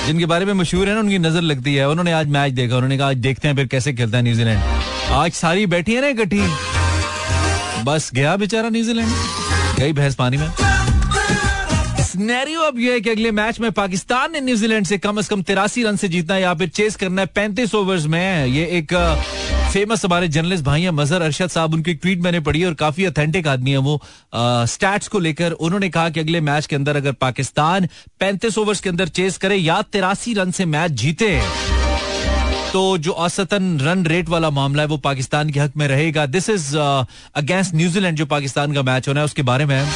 [0.07, 2.98] जिनके बारे में मशहूर है ना, उनकी नज़र लगती है। उन्होंने आज मैच देखा, उन्होंने
[2.98, 4.61] कहा, आज देखते हैं फिर कैसे खेलता है न्यूजीलैंड
[5.14, 6.40] आज सारी बैठी है ना इकट्ठी
[7.85, 9.11] बस गया बेचारा न्यूजीलैंड।
[9.79, 10.46] गई भैंस पानी में।
[12.57, 15.83] अब ये है कि अगले मैच में पाकिस्तान ने न्यूजीलैंड से कम से कम तिरासी
[15.83, 18.94] रन से जीतना है। या फिर चेस करना है पैंतीस ओवर्स में। ये एक
[19.72, 23.48] फ़ेमस हमारे जर्नलिस्ट भाई हैं, मजहर अरशद साहब। उनकी ट्वीट मैंने पढ़ी और काफ़ी अथेंटिक
[23.48, 24.00] आदमी है वो।
[24.66, 27.88] स्टैट्स को लेकर उन्होंने कहा कि अगले मैच के अंदर अगर पाकिस्तान
[28.20, 31.40] पैंतीस ओवर्स के अंदर चेस करे या तिरासी रन से मैच जीते
[32.74, 36.48] तो जो औसतन रन रेट वाला मामला है वो पाकिस्तान के हक में रहेगा। दिस
[36.50, 39.87] इज़ अगेंस्ट न्यूजीलैंड जो पाकिस्तान का मैच होना है उसके बारे में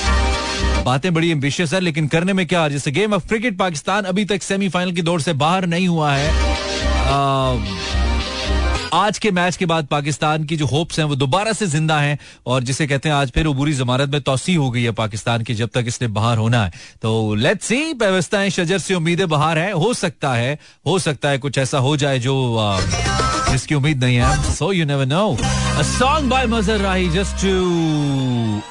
[0.85, 4.43] बातें बड़ी एम्बिशियस है लेकिन करने में क्या जैसे गेम ऑफ़ क्रिकेट पाकिस्तान अभी तक
[4.43, 6.31] सेमीफाइनल की दौड़ से बाहर नहीं हुआ है।
[7.09, 7.98] आ,
[8.95, 12.19] आज के मैच के बाद पाकिस्तान की जो होप्स हैं वो दोबारा से ज़िंदा हैं
[12.47, 15.55] और जिसे कहते हैं आज फिर उबूरी जमानत में तोसी हो गई है पाकिस्तान की
[15.55, 16.73] जब तक इसने बाहर होना है।
[17.03, 21.39] तो लेट्स सी व्यवस्थाएँ शजर से उम्मीदें बाहर है। हो सकता है हो सकता है
[21.39, 22.35] कुछ ऐसा हो जाए जो
[23.51, 28.63] जिसकी उम्मीद नहीं है। So you never know a song by Mazhar Rahi just to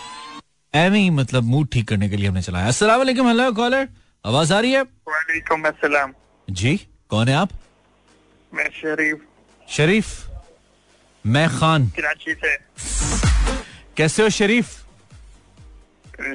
[0.73, 3.87] Amy मतलब मूड ठीक करने के लिए हमने चलाया। अस्सलाम वालेकुम हेलो कॉलर
[4.25, 4.81] आवाज़ आ रही है?
[4.81, 6.13] वालेकुम अस्सलाम।
[6.47, 6.75] जी
[7.09, 7.49] कौन है आप?
[8.51, 9.25] मैं शरीफ।
[9.67, 10.07] शरीफ
[11.25, 12.55] मैं खान। कराची से
[13.97, 14.67] कैसे हो शरीफ?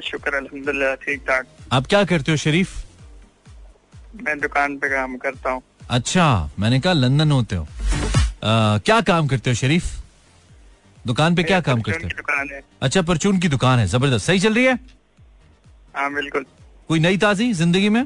[0.03, 2.69] शुक्र अल्हम्दुलिल्लाह ठीक ठाक आप क्या करते हो शरीफ?
[4.23, 6.27] मैं दुकान पे काम करता हूँ। अच्छा
[6.59, 9.85] मैंने कहा लंदन होते हो। आ, क्या काम करते हो शरीफ?
[11.07, 14.65] दुकान पे क्या काम करते हो। अच्छा परचून की दुकान है ज़बरदस्त। सही चल रही
[14.65, 14.79] है?
[15.95, 16.45] हाँ बिल्कुल।
[16.87, 18.05] कोई नई ताजी ज़िंदगी में?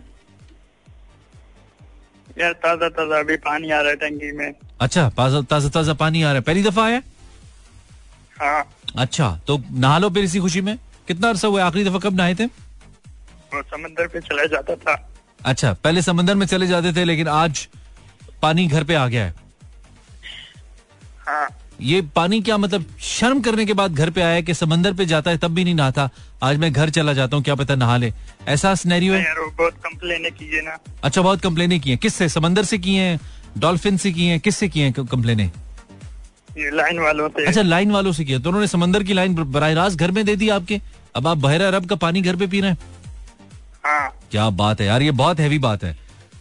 [2.40, 6.22] यार ताज़ा ताज़ा अभी पानी आ रहा है टंकी में। अच्छा ताज़ा ताज़ा ताज़ा पानी
[6.24, 7.02] आ रहा है। पहली दफ़ा आया?
[8.36, 8.64] हाँ।
[8.98, 10.78] अच्छा तो नहा लो फिर इसी खुशी में?
[11.08, 12.48] कितना अरसा हुआ आखिरी दफ़ा कब नहाए थे?
[13.54, 14.96] समंदर पे चला जाता था।
[15.40, 17.68] अच्छा पहले समंदर में चले जाते थे लेकिन आज
[18.42, 19.34] पानी घर पे आ गया है।
[21.28, 21.48] हाँ।
[21.80, 25.32] ये पानी क्या मतलब शर्म करने के बाद घर पे आया कि समंदर पे जाता
[25.32, 26.10] है तब भी नहीं नहाता?
[26.44, 28.12] आज मैं घर चला जाता हूँ क्या पता नहा ले।
[28.48, 29.20] ऐसा स्नैरियो है?
[29.20, 32.30] यार वो बहुत कंप्लेने कीजिए ना। अच्छा बहुत कंप्लेने की हैं। किससे?
[32.30, 33.20] समंदर से किए हैं?
[33.58, 34.40] डॉल्फिन से किए हैं?
[34.40, 35.50] किससे की हैं कंप्लेने
[36.58, 39.74] ये लाइन वालों से अच्छा लाइन वालों से किया तो उन्होंने समंदर की लाइन बरह
[39.74, 40.80] रास्त घर में दे दी आपके।
[41.16, 42.78] अब आप बहरा अरब का पानी घर पे पी रहे हैं।
[43.84, 45.96] हाँ। क्या बात है यार ये बहुत हैवी बात है।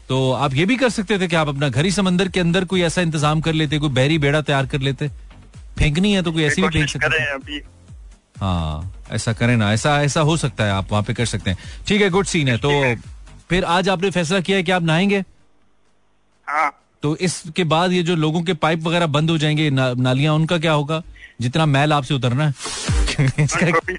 [0.09, 2.65] तो आप ये भी कर सकते थे कि आप अपना घर ही समंदर के अंदर
[2.65, 5.11] कोई ऐसा इंतज़ाम कर लेते कोई बहरी बेड़ा तैयार कर लेते।
[5.79, 7.63] फेंकनी है तो कोई ऐसी भी फेंक सकते। अभी।
[8.41, 11.59] हाँ ऐसा करें ना ऐसा ऐसा हो सकता है आप वहाँ पे कर सकते हैं।
[11.87, 12.71] ठीक है गुड सीन है तो
[13.51, 15.25] फिर आज आपने फैसला किया है कि आप नहाएँगे?
[16.47, 16.71] हाँ।
[17.03, 20.59] तो इसके बाद ये जो लोगों के पाइप वगैरह बंद हो जाएँगे ना, नालियाँ उनका
[20.59, 21.03] क्या होगा?
[21.41, 22.55] जितना मैल आपसे उतरना है।
[23.45, 23.95] इसका भी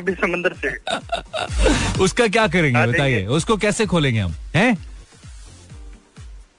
[0.00, 0.68] भी समंदर से।
[2.04, 4.87] उसका क्या करेंगे बताइए। उसको कैसे खोलेंगे हम हैं?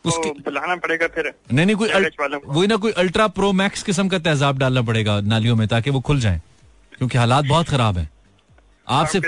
[0.05, 2.09] उसके बुलाना पड़ेगा फिर। नहीं नहीं कोई अल।
[2.45, 5.99] वही ना कोई अल्ट्रा प्रो मैक्स किस्म का तेजाब डालना पड़ेगा नालियों में ताकि वो
[6.01, 6.41] खुल जाए
[6.97, 8.09] क्योंकि हालात बहुत खराब है।
[8.87, 9.21] आपसे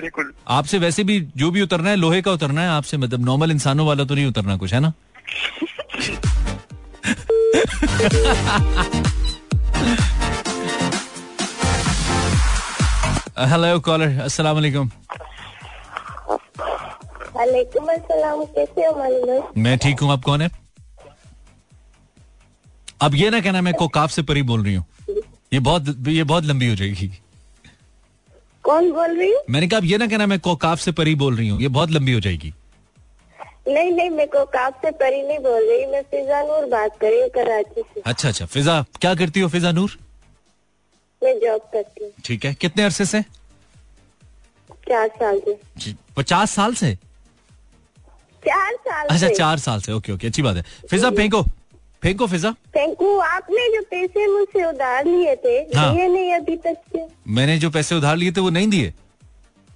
[0.49, 3.88] आपसे वैसे भी जो भी उतरना है लोहे का उतरना है आपसे मतलब नॉर्मल इंसानों
[3.88, 4.93] वाला तो नहीं उतरना कुछ है ना?
[13.51, 14.89] हेलो कॉलर अस्सलाम वालेकुम
[17.36, 19.53] वालेकुम अस्सलाम कैसे हो?
[19.57, 20.49] मैं ठीक हूँ आप कौन है?
[23.02, 24.86] अब ये ना कहना मैं कोकाफ से परी बोल रही हूँ।
[25.54, 27.08] ये बहुत ये बहुत लंबी हो जाएगी।
[28.64, 29.42] कौन बोल रही हूँ?
[29.50, 31.92] मैंने कहा अब ये ना कहना मैं कोकाफ से परी बोल रही हूँ। ये बहुत
[31.92, 32.54] लंबी हो जाएगी।
[33.68, 37.10] नहीं नहीं मैं को काफ से परी नहीं बोल रही मैं फिजा नूर बात कर
[37.10, 39.98] रही हूँ कराची से। अच्छा अच्छा फिजा क्या करती हो फिजा नूर?
[41.22, 43.22] मैं जॉब करती हूँ। ठीक है कितने अरसे से?
[44.90, 46.94] चार साल से। पचास साल से?
[48.44, 51.44] चार साल अच्छा चार साल से ओके ओके अच्छी बात है। फिजा फेंको।
[52.02, 56.78] फेंको फिजा। फेंको आपने जो पैसे मुझसे उधार लिए थे हाँ। दिए नहीं अभी तक
[56.96, 57.00] के
[57.34, 58.94] मैंने जो पैसे उधार लिए थे वो नहीं दिए?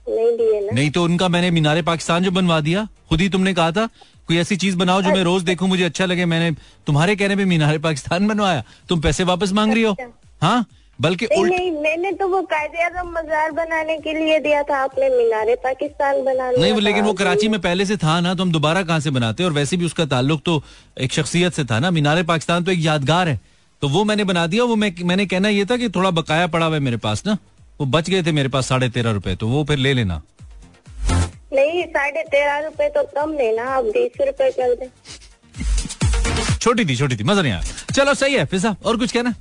[0.09, 3.53] नहीं दिए ना। नहीं तो उनका मैंने मीनारे पाकिस्तान जो बनवा दिया खुद ही तुमने
[3.53, 3.85] कहा था
[4.27, 6.51] कोई ऐसी चीज़ बनाओ जो मैं रोज देखूँ मुझे अच्छा लगे मैंने
[6.87, 9.91] तुम्हारे कहने पे मीनारे पाकिस्तान बनवाया तुम पैसे वापस मांग रही हो?
[9.91, 10.65] अच्छा। हाँ?
[10.99, 14.77] बल्कि नहीं उल्ट नहीं मैंने तो वो कायदे आज़म मजार बनाने के लिए दिया था
[14.83, 18.33] आपने मीनारे पाकिस्तान बना लिया नहीं वो लेकिन वो कराची में पहले से था ना
[18.33, 20.61] तो हम दोबारा कहाँ से बनाते और वैसे भी उसका ताल्लुक तो
[20.99, 23.39] एक शख्सियत से था ना। मीनारे पाकिस्तान तो एक यादगार है।
[23.81, 26.65] तो वो मैंने बना दिया वो मैं मैंने कहना ये था कि थोड़ा बकाया पड़ा
[26.65, 27.37] हुआ है मेरे पास ना।
[27.79, 30.21] वो बच गए थे मेरे पास साढ़े तेरह रुपए तो वो फिर ले लेना।
[31.53, 34.89] नहीं साढ़े तेरह रुपए तो कम लेना आप बीस रुपए कर दे।
[36.57, 37.61] छोटी थी छोटी थी मज़ा नहीं आया।
[37.95, 39.33] चलो सही है फिजा और कुछ कहना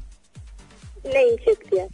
[1.06, 1.86] नहीं शुक्रिया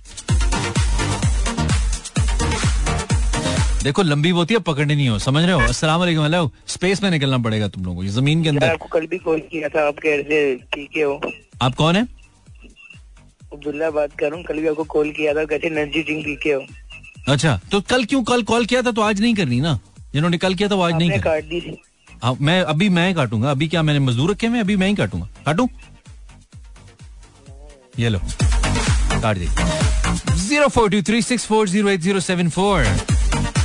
[3.83, 5.61] देखो लंबी होती है पकड़नी नहीं हो। समझ रहे हो?
[5.61, 9.07] अस्सलाम वालेकुम हेलो स्पेस में निकलना पड़ेगा तुम लोगों को ज़मीन के अंदर। आपको कल
[9.07, 11.21] भी कॉल किया था आप कह रहे थे ठीक है हो
[11.63, 12.03] आप कौन है?
[13.53, 16.37] अब्दुल्ला बात कर रहा हूँ कल भी आपको कॉल किया था कैसे एनर्जी ड्रिंक पी
[16.43, 16.61] के हो।
[17.29, 19.79] अच्छा तो कल क्यों कल कॉल किया था तो आज नहीं करनी ना?
[20.13, 21.81] जिन्होंने कल किया था वो आज नहीं काट दी। थी
[22.23, 25.29] हाँ मैं अभी मैं काटूँगा अभी क्या मैंने मजदूर रखे हैं अभी मैं ही काटूँगा।
[25.47, 25.69] काटू?
[27.99, 28.21] ये लो।
[29.21, 29.47] काट दी
[30.37, 32.85] zero four two three six four zero eight zero seven four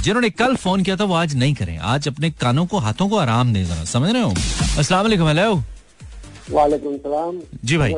[0.02, 3.18] जिन्होंने कल फ़ोन किया था वो आज नहीं करें। आज अपने कानों को हाथों को
[3.18, 4.30] आराम दें जरा। समझ रहे हो?
[4.80, 5.26] अस्सलाम हेलो
[6.52, 7.94] वालेकुम सलाम। जी भाई।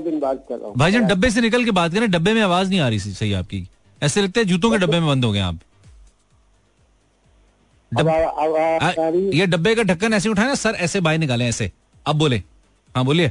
[0.00, 2.68] दिन बात कर रहा हूँ। भाईजान डब्बे से निकल के बात करें। डब्बे में आवाज़
[2.68, 3.68] नहीं आ रही सही आपकी।
[4.02, 5.58] ऐसे लगता है जूतों के डब्बे में बंद हो गए आप।
[7.94, 8.08] डब-
[8.82, 8.90] आ-?
[9.38, 11.72] ये डब्बे का ढक्कन ऐसे उठाए ना सर ऐसे बाहर निकाले ऐसे।
[12.06, 12.42] अब बोले।
[12.96, 13.28] हाँ बोलिए।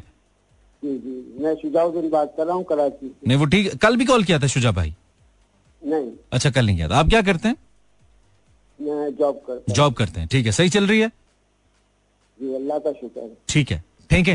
[0.86, 4.06] जी जी। मैं शुजाउद्दीन बात कर रहा हूँ कराची से। नहीं वो ठीक कल भी
[4.06, 4.94] कॉल किया था शुजा भाई?
[5.82, 7.56] नहीं। अच्छा कल नहीं किया था। आप क्या करते हैं?
[8.80, 11.08] मैं जॉब करता जॉब करते हैं। ठीक है सही चल रही है?
[12.40, 14.34] जी अल्लाह का शुक्र है। ठीक है। फेंके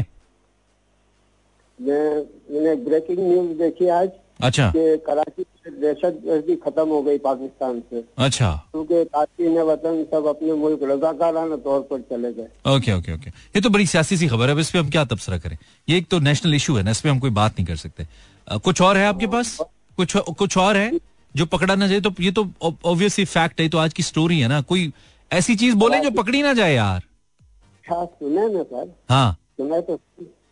[1.78, 2.04] मैं
[2.50, 4.10] मैंने ब्रेकिंग न्यूज़ देखी आज।
[4.42, 9.62] अच्छा। कि कराची से दहशत गर्दी खत्म हो गई पाकिस्तान से। अच्छा। क्योंकि काशी ने
[9.62, 13.30] वतन सब अपने मुल्क रजाकाराना तौर पर चले गए। Okay okay okay.
[13.30, 15.58] ये तो बड़ी सियासी सी खबर है। अब इस पे हम क्या तबसरा करें?
[15.88, 18.06] ये एक तो नेशनल इशू है ना इस पे हम कोई बात नहीं कर सकते।
[18.48, 19.58] अ, कुछ और है आपके पास?
[19.96, 20.92] कुछ कुछ और है
[21.36, 22.00] जो पकड़ा ना जाए?
[22.00, 24.92] तो ये तो ऑब्वियसली फैक्ट है। तो आज की स्टोरी है ना। कोई
[25.32, 30.00] ऐसी चीज़ बोले जो पकड़ी ना जाए यार। अच्छा सुने ना सर। हाँ। सुना तो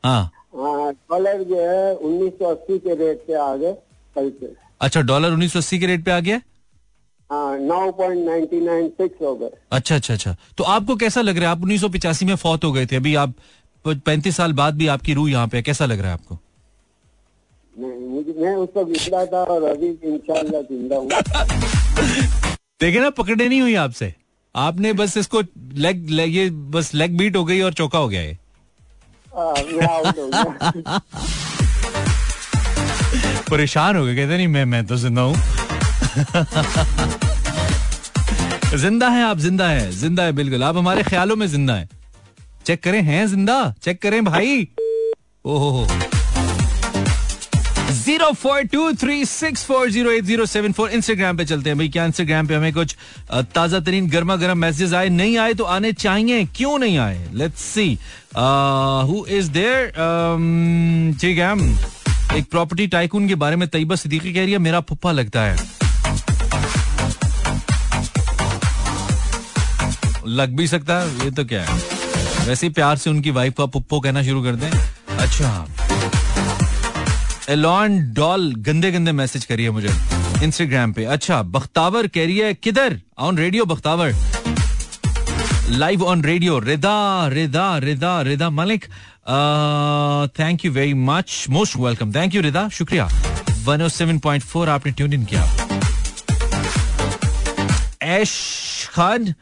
[0.04, 3.72] हाँ हाँ। डॉलर जो है उन्नीस सौ अस्सी के रेट पे आ गए
[4.16, 6.40] कल से। अच्छा डॉलर उन्नीस सौ अस्सी के रेट पे आ गया?
[7.30, 11.36] हाँ नौ पॉइंट नाइन्टी नाइन फिक्स हो गए। अच्छा अच्छा अच्छा। तो आपको कैसा लग
[11.38, 11.56] रहा है?
[11.56, 13.34] आप उन्नीस सौ पिचासी में फौत हो गए थे। अभी आप
[13.84, 16.38] पैंतीस साल बाद भी आपकी रूह यहाँ पे है। कैसा लग रहा है आपको?
[18.40, 21.08] मैं उस वक्त निकला था और अभी इंशाल्लाह ज़िंदा हूँ।
[22.80, 24.12] देखे ना पकड़े नहीं हुई आपसे।
[24.54, 28.20] आपने बस इसको लेग, लेग ये बस लेग बीट हो गई और चौका हो गया
[28.20, 28.39] ये। हाँ, हो
[33.50, 35.34] परेशान हो गए, कहते नहीं, मैं मैं तो ज़िंदा हूँ।
[38.78, 41.88] ज़िंदा है आप, ज़िंदा है ज़िंदा है, बिल्कुल। आप हमारे ख्यालों में ज़िंदा है।
[42.66, 43.74] चेक करें, हैं ज़िंदा?
[43.82, 44.68] चेक करें भाई।
[45.44, 45.86] ओहो।
[47.90, 50.90] Zero four two three six four zero eight zero seven four.
[50.90, 52.96] Instagram पे चलते हैं भाई, क्या इंस्टाग्राम पे हमें कुछ
[53.54, 55.08] ताज़ा तरीन गर्मा गर्म मैसेजेस आए?
[55.08, 57.26] नहीं आए तो आने चाहिए, क्यों नहीं आए?
[57.34, 57.98] Let's see
[59.08, 59.86] who is there
[61.20, 61.52] ठीक है
[62.30, 65.56] एक प्रॉपर्टी टाइकून के बारे में तैयबा सिद्दीकी कह रही है, मेरा फुप्पा लगता है।
[70.28, 74.00] लग भी सकता है, ये तो क्या है। वैसे प्यार से उनकी वाइफ का पुप्पो
[74.00, 75.66] कहना शुरू कर दें। अच्छा।
[77.48, 79.88] एलॉन डॉल गंदे गंदे मैसेज करिए मुझे
[80.44, 83.00] इंस्टाग्राम पे। अच्छा बख्तावर कह रही है, किधर?
[83.18, 84.14] On radio Bakhtawar.
[85.70, 88.84] Live on radio Rida Rida Rida Rida Malik.
[90.38, 93.08] Thank you very much most welcome thank you Rida, शुक्रिया।
[93.66, 95.44] 107.4 आपने ट्यून इन किया।
[98.02, 98.32] ऐश
[98.92, 99.34] खान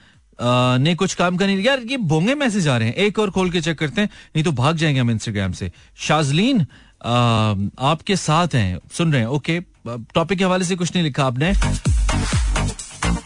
[0.82, 3.60] ने कुछ काम करने यार, ये बोंगे मैसेज आ रहे हैं। एक और खोल के
[3.60, 6.66] चेक करते हैं, नहीं तो भाग जाएँगे हम इंस्टाग्राम से। शाजलीन
[7.02, 11.52] आपके साथ हैं। सुन रहे हैं। ओके टॉपिक के हवाले से कुछ नहीं लिखा आपने।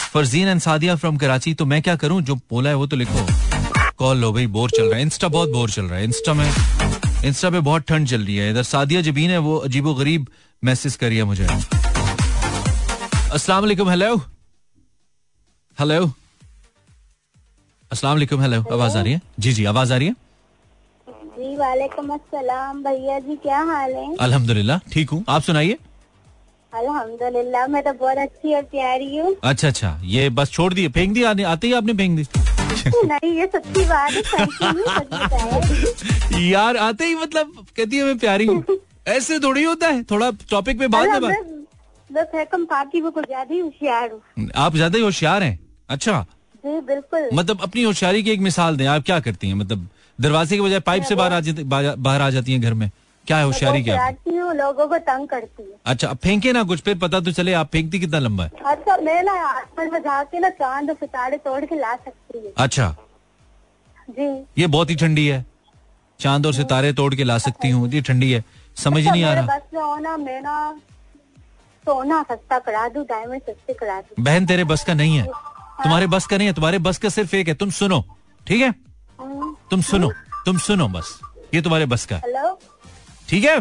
[0.03, 2.21] फरजीन एंड सादिया फ्रॉम कराची तो मैं क्या करूँ?
[2.23, 3.27] जो बोला है वो तो लिखो।
[3.99, 6.53] कॉल लो भाई, बोर चल रहा है। इंस्टा बहुत बोर चल रहा है। इंस्टा में
[7.25, 10.27] इंस्टा पे बहुत ठंड चल रही है। इधर सादिया जबीन है, वो अजीबो गरीब
[10.63, 11.47] मैसेज करी है मुझे
[13.49, 14.17] वालेकुम हेलो
[15.79, 16.13] हेलो
[17.93, 19.21] अस्सलाम हेलो आवाज़ आ रही है?
[19.41, 20.15] जी जी, आवाज़ आ रही है?
[21.43, 24.15] जी वालेकुम अस्सलाम। भैया जी क्या हाल है?
[24.21, 25.79] अल्हम्दुलिल्लाह ठीक हूँ। आप सुनाइए।
[26.73, 31.15] अल्हम्दुलिल्लाह मैं तो बहुत अच्छी और प्यारी हूँ। अच्छा अच्छा। ये बस छोड़ दिए। फेंक
[31.15, 32.27] दी आने आते ही आपने फेंक दी।
[33.07, 34.47] नहीं ये सच्ची बात है
[35.05, 38.79] बताया। यार आते ही मतलब कहती है मैं प्यारी हूँ।
[39.09, 41.09] ऐसे थोड़ी होता है। थोड़ा टॉपिक पे बात
[43.51, 43.73] ही हूँ।
[44.57, 46.25] आप ज़्यादा ही होशियार हैं। अच्छा।
[46.65, 49.55] जी बिल्कुल। मतलब अपनी होशियारी की एक मिसाल दें। आप क्या करती हैं?
[49.55, 49.89] मतलब
[50.23, 52.91] दरवाजे के बजाय पाइप से बाहर आ जाती बाहर आ जाती हैं घर में।
[53.27, 54.03] क्या है होशियारी क्या?
[54.03, 57.69] है लोगों को तंग करती हूँ। अच्छा फेंके ना कुछ फिर पता तो चले आप
[57.73, 61.65] फेंकती कितना लंबा है। अच्छा मैं ना आसमान में जाके ना चाँद और सितारे तोड़
[61.65, 62.95] के ला सकती हूँ। अच्छा।
[64.11, 65.45] जी। ये बहुत ही ठंडी है।
[66.21, 68.45] चाँद और सितारे तोड़ के ला सकती हूँ ये ठंडी है।
[68.77, 70.57] समझ नहीं आ रहा। बस ना मैं ना
[71.85, 76.07] सोना सस्ता करा दूँ डायमंड सस्ते करा दूँ। बहन तेरे बस का नहीं है। तुम्हारे
[76.07, 78.05] बस का नहीं है तुम्हारे बस का सिर्फ़ एक है तुम सुनो
[78.47, 78.69] ठीक है?
[79.21, 80.11] हम्म, तुम सुनो
[80.47, 81.19] तुम सुनो बस।
[81.55, 82.21] ये तुम्हारे बस का।
[83.29, 83.61] ठीक है?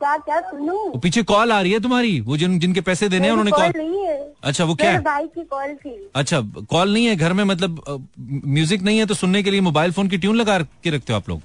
[0.00, 0.76] क्या क्या सुनूं?
[0.90, 3.72] वो पीछे कॉल आ रही है तुम्हारी। वो जिन जिनके पैसे देने हैं उन्होंने कॉल
[3.76, 5.00] नहीं है। अच्छा वो क्या है?
[5.02, 8.08] भाई की कॉल थी। अच्छा कॉल नहीं है घर में मतलब
[8.46, 11.18] म्यूज़िक नहीं है तो सुनने के लिए मोबाइल फ़ोन की ट्यून लगा के रखते हो
[11.18, 11.42] आप लोग?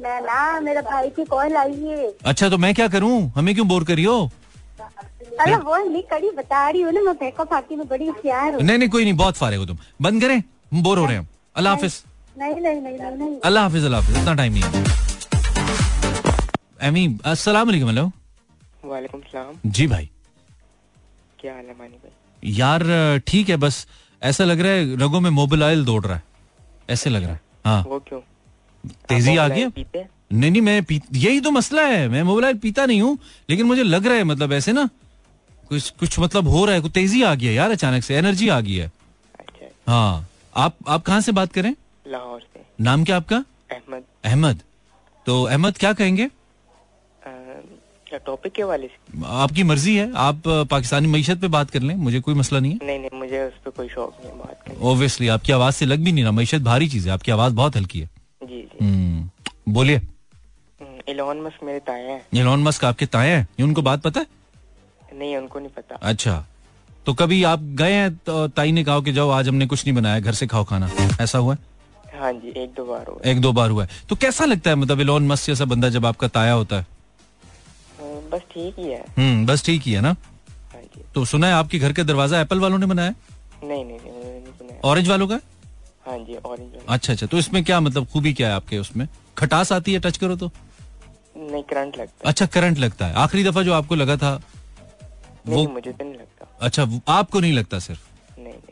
[0.00, 3.32] मैं ना मेरे भाई की कॉल आई है। अच्छा तो मैं क्या करूँ?
[3.36, 4.30] हमें क्यों बोर करी हो?
[5.40, 9.04] अरे वो नहीं कड़ी बता रही हूँ ना मैं बड़ी होशियार हूँ। नहीं नहीं कोई
[9.04, 10.42] नहीं बहुत फारे हो तुम। बंद करें
[10.74, 12.02] बोर हो रहे हैं। अल्लाह हाफिज।
[12.38, 14.70] नहीं नहीं नहीं अल्लाह हाफिज अल्लाह हाफिज इतना टाइम नहीं है।
[16.88, 18.10] एमी अस्सलाम वालेकुम हेलो
[18.84, 20.08] वालेकुम सलाम। जी भाई।
[21.40, 22.10] क्या हाल है मानी भाई?
[22.52, 22.82] यार
[23.26, 23.86] ठीक है बस
[24.22, 26.22] ऐसा लग रहा है रगों में मोबिलाइल दौड़ रहा है।
[26.90, 28.20] ऐसे लग रहा है हाँ। वो क्यों?
[29.08, 29.66] तेज़ी आ गई
[30.32, 33.18] नहीं नहीं मैं पी यही तो मसला है मैं मोबाइल पीता नहीं हूँ
[33.50, 34.88] लेकिन मुझे लग रहा है मतलब ऐसे ना
[35.70, 38.48] कुछ कुछ मतलब हो रहा है कुछ तेज़ी आ गई है यार अचानक से एनर्जी
[38.48, 38.90] आ गई है।
[39.40, 41.74] अच्छा। हाँ आप आप कहाँ से बात करें?
[42.08, 43.44] लाहौर से। नाम क्या आपका?
[43.70, 44.60] अहमद। अहमद।
[45.26, 46.28] तो अहमद क्या कहेंगे?
[48.26, 49.22] टॉपिक के वाले से?
[49.26, 52.86] आपकी मर्ज़ी है। आप पाकिस्तानी मीशत पे बात कर लें। मुझे कोई मसला नहीं है।
[52.86, 55.98] नहीं नहीं मुझे उस पर कोई शौक नहीं बात करने ओब्वियसली आपकी आवाज़ से लग
[55.98, 58.10] भी नहीं रहा। मीशत भारी चीज़ है। आपकी आवाज़ बहुत हल्की है।
[58.42, 59.30] जी जी। हम्म,
[59.72, 63.48] बोलिए। हम्म, इलॉन मस्क मेरे ताए हैं। एलोन मस्क आपके ताए हैं?
[63.60, 64.26] ये उनको बात पता है?
[65.14, 66.46] नहीं उनको नहीं पता। अच्छा।
[67.06, 69.96] तो कभी आप गए हैं तो ताई ने कहा कि जाओ आज हमने कुछ नहीं
[69.96, 70.90] बनाया। घर से खाओ खाना।
[71.20, 71.73] ऐसा हुआ है?
[72.14, 74.76] हाँ जी एक दो बार हो एक दो बार हुआ है। तो कैसा लगता है
[74.76, 76.86] मतलब एलोन मस्क जैसा बंदा जब आपका ताया होता है?
[78.30, 80.14] बस ठीक ही है। हम्म बस ठीक ही है ना?
[80.72, 80.82] हाँ
[81.14, 83.14] तो सुना है आपके घर का दरवाज़ा एप्पल वालों ने बनाया
[83.64, 85.38] नहीं नहीं नहीं। ऑरेंज वालों का?
[86.06, 89.06] हाँ जी ऑरेंज अच्छा अच्छा तो इसमें क्या मतलब खूबी क्या है आपके उसमें?
[89.38, 90.50] खटास आती है टच करो तो?
[91.36, 94.34] नहीं करंट लगता अच्छा करंट लगता है। आखिरी दफ़ा जो आपको लगा था
[95.46, 98.00] वो मुझे तो नहीं लगता। अच्छा आपको नहीं लगता सिर्फ़?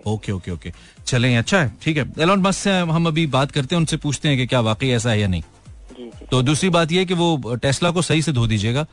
[0.07, 0.73] Okay okay okay.
[1.07, 4.29] चलें अच्छा है ठीक है। एलोन मस्क से हम अभी बात करते हैं उनसे पूछते
[4.29, 5.43] हैं कि क्या वाकई ऐसा है या नहीं।
[5.97, 8.87] जी जी। तो दूसरी बात यह है कि वो टेस्ला को सही से धो दीजिएगा।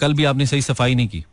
[0.00, 1.24] कल भी आपने सही सफ़ाई नहीं की।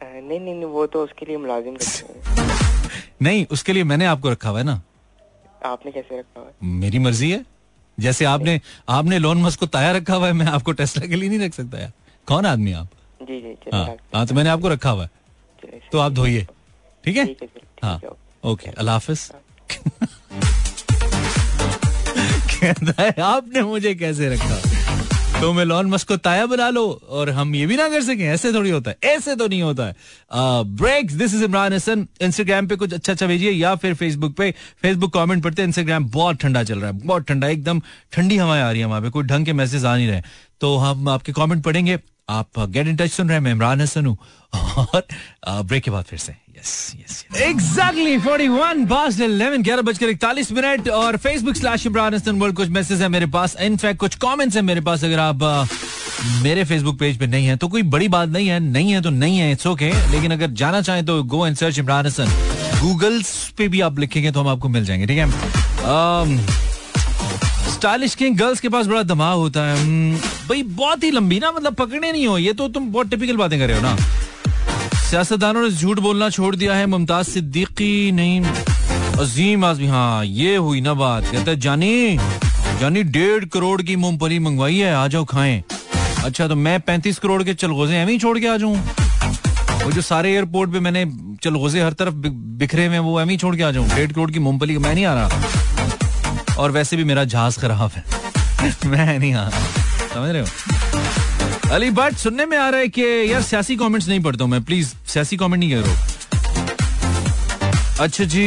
[0.00, 1.76] नहीं नहीं वो तो उसके लिए मुलाजिम
[3.22, 4.80] नहीं उसके लिए मैंने आपको रखा हुआ है ना।
[5.64, 6.54] आपने कैसे रखा हुआ है?
[6.80, 7.44] मेरी मर्ज़ी है।
[7.98, 11.28] जैसे आपने आपने लोन मस्क को ताया रखा हुआ है मैं आपको टेस्ला के लिए
[11.28, 11.92] नहीं रख सकता यार।
[12.28, 12.88] कौन आदमी आप?
[13.22, 16.46] जी जी हाँ हाँ तो मैंने आपको रखा हुआ है। तो आप धोइए।
[17.04, 17.24] ठीक है?
[17.84, 19.30] है ठीक हाँ ओके अल्लाह हाफिज।
[22.56, 24.56] कहता है आपने मुझे कैसे रखा?
[25.40, 28.24] तो मैं लॉन मस्क को ताया बना लो और हम ये भी ना कर सके
[28.34, 29.94] ऐसे थोड़ी होता है ऐसे तो नहीं होता है।
[30.76, 34.50] Breaks this is Imran Hasan Instagram पे कुछ अच्छा अच्छा भेजिए या फिर फेसबुक पे।
[34.82, 37.80] फेसबुक कमेंट पढ़ते हैं इंस्टाग्राम बहुत ठंडा चल रहा है बहुत ठंडा एकदम
[38.12, 40.22] ठंडी हवाएँ आ रही है वहाँ पे कोई ढंग के मैसेज आ नहीं रहे।
[40.60, 44.16] तो हम आपके कमेंट पढ़ेंगे। आप गेट इन टच सुन रहे हैं इमरान हसन हूँ।
[44.78, 45.02] और
[45.62, 50.88] ब्रेक के बाद फिर से। यस यस एग्जैक्टली 41 पास 11 ग्यारह बजकर इकतालीस मिनट
[50.88, 53.26] और Facebook slash Imran Hasan world कुछ है मेरे
[54.80, 55.68] पास। अगर आप
[56.42, 59.10] मेरे फेसबुक पेज पे नहीं है तो कोई बड़ी बात नहीं है। नहीं है तो
[59.10, 62.28] नहीं है इट्स ओके लेकिन अगर जाना चाहें तो go and search Imran Hasan.
[62.80, 65.24] Googles पे भी आप लिखेंगे तो हम आपको मिल जाएँगे ठीक है?
[65.24, 66.38] अम,
[67.86, 70.16] स्टाइलिश किंग गर्ल्स के पास बड़ा दिमाग होता है। हम्म,
[70.48, 73.58] भाई बहुत ही लंबी ना मतलब पकड़े नहीं हो। ये तो तुम बहुत टिपिकल बातें
[73.58, 73.96] कर रहे हो ना।
[75.00, 78.40] सियासतदानों ने झूठ बोलना छोड़ दिया है मुमताज़ सिद्दीकी नहीं
[79.20, 82.18] अजीम आजमी हाँ ये हुई ना बात। कहता जानी
[82.80, 85.62] जानी डेढ़ करोड़ की मूंगफली मंगवाई है आ जाओ खाएँ।
[86.24, 88.76] अच्छा तो मैं पैंतीस करोड़ के चलगोजे एवं छोड़ के आ जाऊँ।
[89.84, 91.04] वो जो सारे एयरपोर्ट पे मैंने
[91.42, 92.14] चलगोजे हर तरफ़
[92.58, 95.14] बिखरे हुए वो एवं छोड़ के आ जाऊँ। डेढ़ करोड़ की मूंगफली मैं नहीं आ
[95.14, 95.75] रहा।
[96.58, 98.04] और वैसे भी मेरा जहाज़ खराब है।
[98.86, 99.50] मैं नहीं रहा
[100.14, 100.48] समझ रहे हो?
[101.74, 104.62] अली बट सुनने में आ रहा है कि यार सियासी कमेंट्स नहीं पढ़ता हूँ मैं।
[104.64, 105.94] प्लीज़ सियासी कमेंट नहीं करो
[108.00, 108.46] अच्छा जी।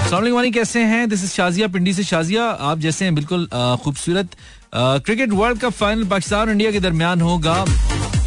[0.00, 1.08] अस्सलाम वालेकुम कैसे हैं?
[1.08, 3.48] दिस इज़ शाजिया, पिंडी से शाजिया। आप जैसे हैं, बिल्कुल
[3.84, 4.28] खूबसूरत।
[4.74, 7.64] Cricket world cup final Pakistan और इंडिया के दरमियान होगा।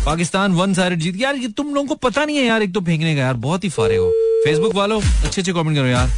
[0.06, 2.82] पाकिस्तान वन साइड जीत यार, ये तुम लोगों को पता नहीं है यार, एक तो
[2.82, 4.12] फेंकने का। यार, बहुत ही फारे हो।
[4.46, 6.10] फेसबुक वालों अच्छे अच्छे कमेंट करो यार।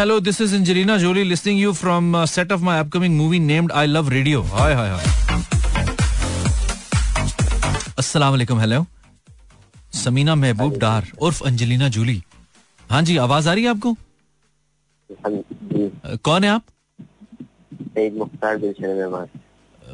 [0.00, 3.84] This is Angelina Jolie listening you from uh, set of my upcoming movie named I
[3.84, 4.40] Love Radio.
[4.52, 5.02] Hi, hi, hi.
[7.98, 8.86] अस्सलाम वालेकुम हेलो
[9.94, 12.22] समीना महबूब डार उर्फ़ अंजलिना जूली
[12.90, 13.92] हाँ जी आवाज़ आ रही है आपको?
[15.12, 16.62] हाँ जी। कौन है आप?
[18.16, 18.56] मुख्तार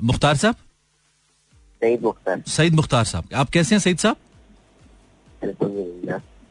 [0.03, 0.55] मुख्तार साहब?
[1.83, 4.17] सईद मुख्तार। सईद मुख्तार साहब। आप कैसे हैं सईद साहब?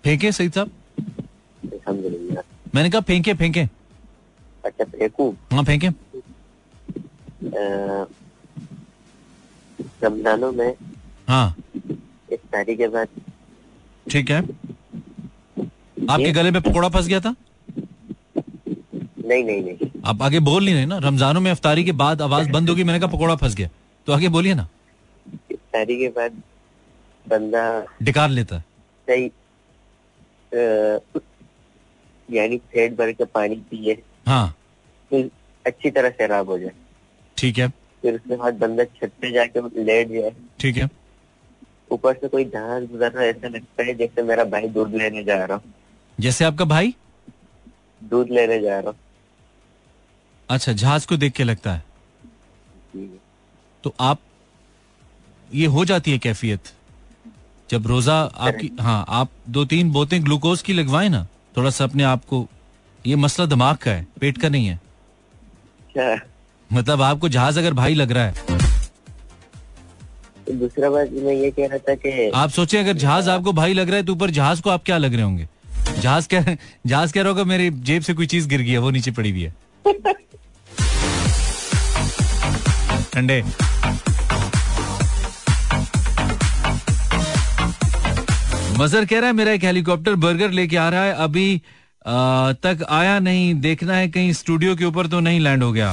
[0.03, 0.69] फेंके सईद साहब?
[2.75, 3.61] मैंने कहा फेंके फेंके।
[4.65, 5.29] अच्छा फेंकू?
[5.53, 5.89] हाँ फेंके।
[10.03, 10.73] रमजानों में
[11.27, 11.55] हाँ।
[12.33, 13.07] इफ्तारी के बाद
[14.07, 14.41] ठीक है।
[16.09, 17.35] आपके गले में पकौड़ा फंस गया था?
[19.27, 20.97] नहीं नहीं नहीं। आप आगे बोल नहीं रहे ना?
[21.03, 23.69] रमजानों में अफ्तारी के बाद आवाज़ बंद होगी मैंने कहा पकौड़ा फंस गया।
[24.07, 24.67] तो आगे बोलिए ना।
[25.51, 26.41] इफ्तारी के बाद
[27.25, 27.63] बंदा
[28.03, 28.63] डिकार लेता है।
[29.09, 29.27] सही
[30.53, 31.19] अ,
[32.31, 34.56] यानी पेट भर के पानी पिए। हाँ।
[35.10, 35.29] फिर
[35.65, 36.71] अच्छी तरह शराब हो जाए।
[37.37, 37.67] ठीक है।
[38.02, 40.89] फिर उसके बाद बंदा छत पे जाके लेट जाए। ठीक है।
[41.91, 45.23] ऊपर से कोई जहाज़ गुजर रहा है ऐसा लगता है जैसे मेरा भाई दूध लेने
[45.23, 45.73] जा रहा हूँ।
[46.19, 46.95] जैसे आपका भाई?
[48.04, 48.97] दूध लेने जा रहा हूँ।
[50.50, 51.83] अच्छा जहाज़ को देख के लगता है।
[53.83, 54.19] तो आप
[55.54, 56.62] ये हो जाती है कैफियत?
[57.69, 61.27] जब रोजा आपकी हाँ आप दो तीन बोतलें ग्लूकोज की लगवाए ना
[61.58, 62.47] थोड़ा सा अपने आप को
[63.08, 66.15] ये मसला दिमाग का है पेट का नहीं है। अच्छा
[66.69, 68.33] मतलब आपको जहाज़ अगर भाई लग रहा है।
[70.47, 73.73] तो दूसरा बात मैं ये कह रहा था कि आप सोचे अगर जहाज़ आपको भाई
[73.73, 75.47] लग रहा है तो ऊपर जहाज़ को आप क्या लग रहे होंगे?
[75.99, 76.56] जहाज़ कह
[76.87, 79.31] जहाज़ कह रहा होगा मेरी जेब से कोई चीज़ गिर गई है वो नीचे पड़ी
[79.31, 79.53] हुई है।
[83.13, 83.43] ठंडे।
[88.78, 91.62] मजर कह रहा है मेरा एक हेलीकॉप्टर बर्गर लेके आ रहा है अभी
[92.08, 95.92] आ, तक आया नहीं देखना है कहीं स्टूडियो के ऊपर तो नहीं लैंड हो गया।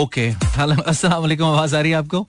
[0.00, 2.26] ओके अस्सलाम वालेकुम आवाज़ आ रही है आपको?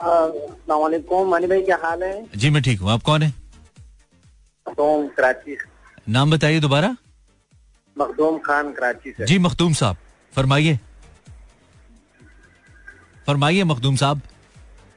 [0.00, 2.26] अलैक्म मानी भाई क्या हाल है?
[2.36, 3.28] जी मैं ठीक हूँ आप कौन है?
[4.66, 5.56] मखदूम कराची
[6.08, 6.96] नाम बताइए दोबारा।
[7.96, 9.96] मखदूम खान कराची से। जी मखदूम साहब
[10.32, 10.78] फरमाइए।
[13.26, 14.20] फरमाइए मखदूम साहब।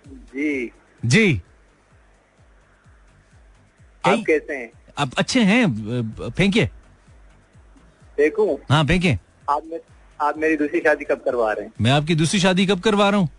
[0.07, 0.71] जी।
[1.05, 1.41] जी।
[4.05, 4.71] आप कैसे हैं?
[4.97, 6.65] आप अच्छे हैं फेंकिए।
[8.17, 9.19] देखूँ। हाँ फेंकिए।
[9.49, 9.79] आप मे,
[10.21, 11.73] आप मेरी दूसरी शादी कब करवा रहे हैं?
[11.81, 13.29] मैं आपकी दूसरी शादी कब करवा रहा हूँ?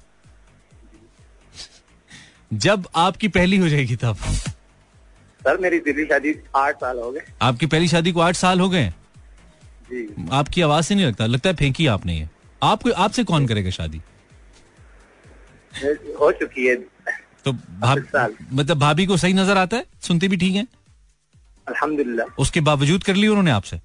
[2.52, 4.16] जब आपकी पहली हो जाएगी तब।
[5.40, 8.68] सर मेरी दिल्ली शादी आठ साल हो गए। आपकी पहली शादी को आठ साल हो
[8.68, 8.88] गए।
[9.90, 12.28] जी। आपकी आवाज़ से नहीं लगता लगता है फेंकी आपने ये।
[12.62, 14.00] आपको आपसे कौन करेगा शादी?
[16.20, 16.76] हो चुकी है।
[17.44, 17.52] तो
[17.82, 19.84] साल। मतलब भाभी को सही नज़र आता है?
[20.02, 20.66] सुनते भी ठीक है?
[21.66, 23.80] अल्हम्दुलिल्लाह। उसके बावजूद कर ली उन्होंने आपसे?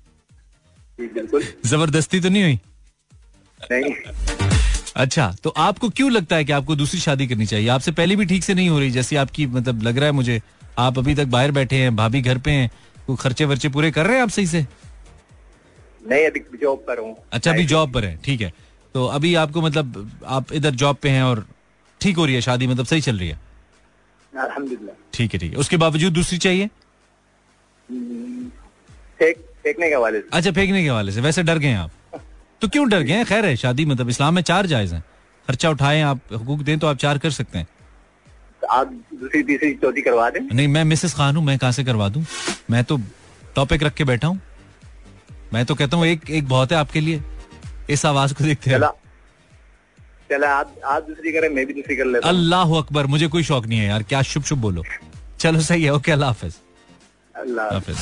[1.00, 2.60] बिल्कुल। ज़बरदस्ती तो नहीं हुई?
[3.72, 3.94] नहीं।
[4.96, 7.68] अच्छा तो आपको क्यों लगता है कि आपको दूसरी शादी करनी चाहिए?
[7.70, 10.42] आपसे पहले भी ठीक से नहीं हो रही जैसी आपकी मतलब लग रहा है मुझे
[10.80, 12.70] आप अभी तक बाहर बैठे हैं भाभी घर पे हैं
[13.10, 14.66] वो खर्चे वर्चे पूरे कर रहे हैं आप सही से?
[16.04, 18.52] नहीं अभी जॉब पर हूँ। अच्छा अभी जॉब पर है ठीक है।
[18.96, 21.46] तो अभी आपको मतलब आप इधर जॉब पे हैं और
[22.04, 22.42] ठीक हो रही है?
[22.42, 23.40] शादी मतलब सही चल रही है?
[24.34, 26.70] अल्हम्दुलिल्लाह। ठीक है ठीक है। उसके बावजूद दूसरी चाहिए?
[29.20, 31.92] फेंक फेंकने के हवाले से। अच्छा फेंकने के हवाले से। वैसे डर गए आप।
[32.62, 35.04] तो क्यों डर गए खैर है शादी मतलब इस्लाम में चार जायज़ हैं।
[35.48, 37.68] खर्चा उठाएँ आप हुकूक दें तो आप चार कर सकते हैं।
[38.72, 40.40] आप दूसरी तीसरी चौथी करवा दें?
[40.42, 42.26] नहीं मैं मिसेस खान हूँ मैं कहाँ से करवा दूँ?
[42.72, 42.98] मैं तो
[43.56, 44.40] टॉपिक रख के बैठा हूँ।
[45.54, 47.22] मैं तो कहता हूँ एक एक बहुत है आपके लिए।
[47.90, 48.80] इस आवाज़ को देखते हैं
[50.32, 53.66] चला आप आप दूसरी करें मैं भी दूसरी कर लेता अल्लाह अकबर मुझे कोई शौक
[53.68, 54.84] नहीं है यार क्या शुभ शुभ बोलो।
[55.40, 56.54] चलो सही है ओके अल्लाह हाफिज।
[57.36, 57.98] अल्लाह हाफिज।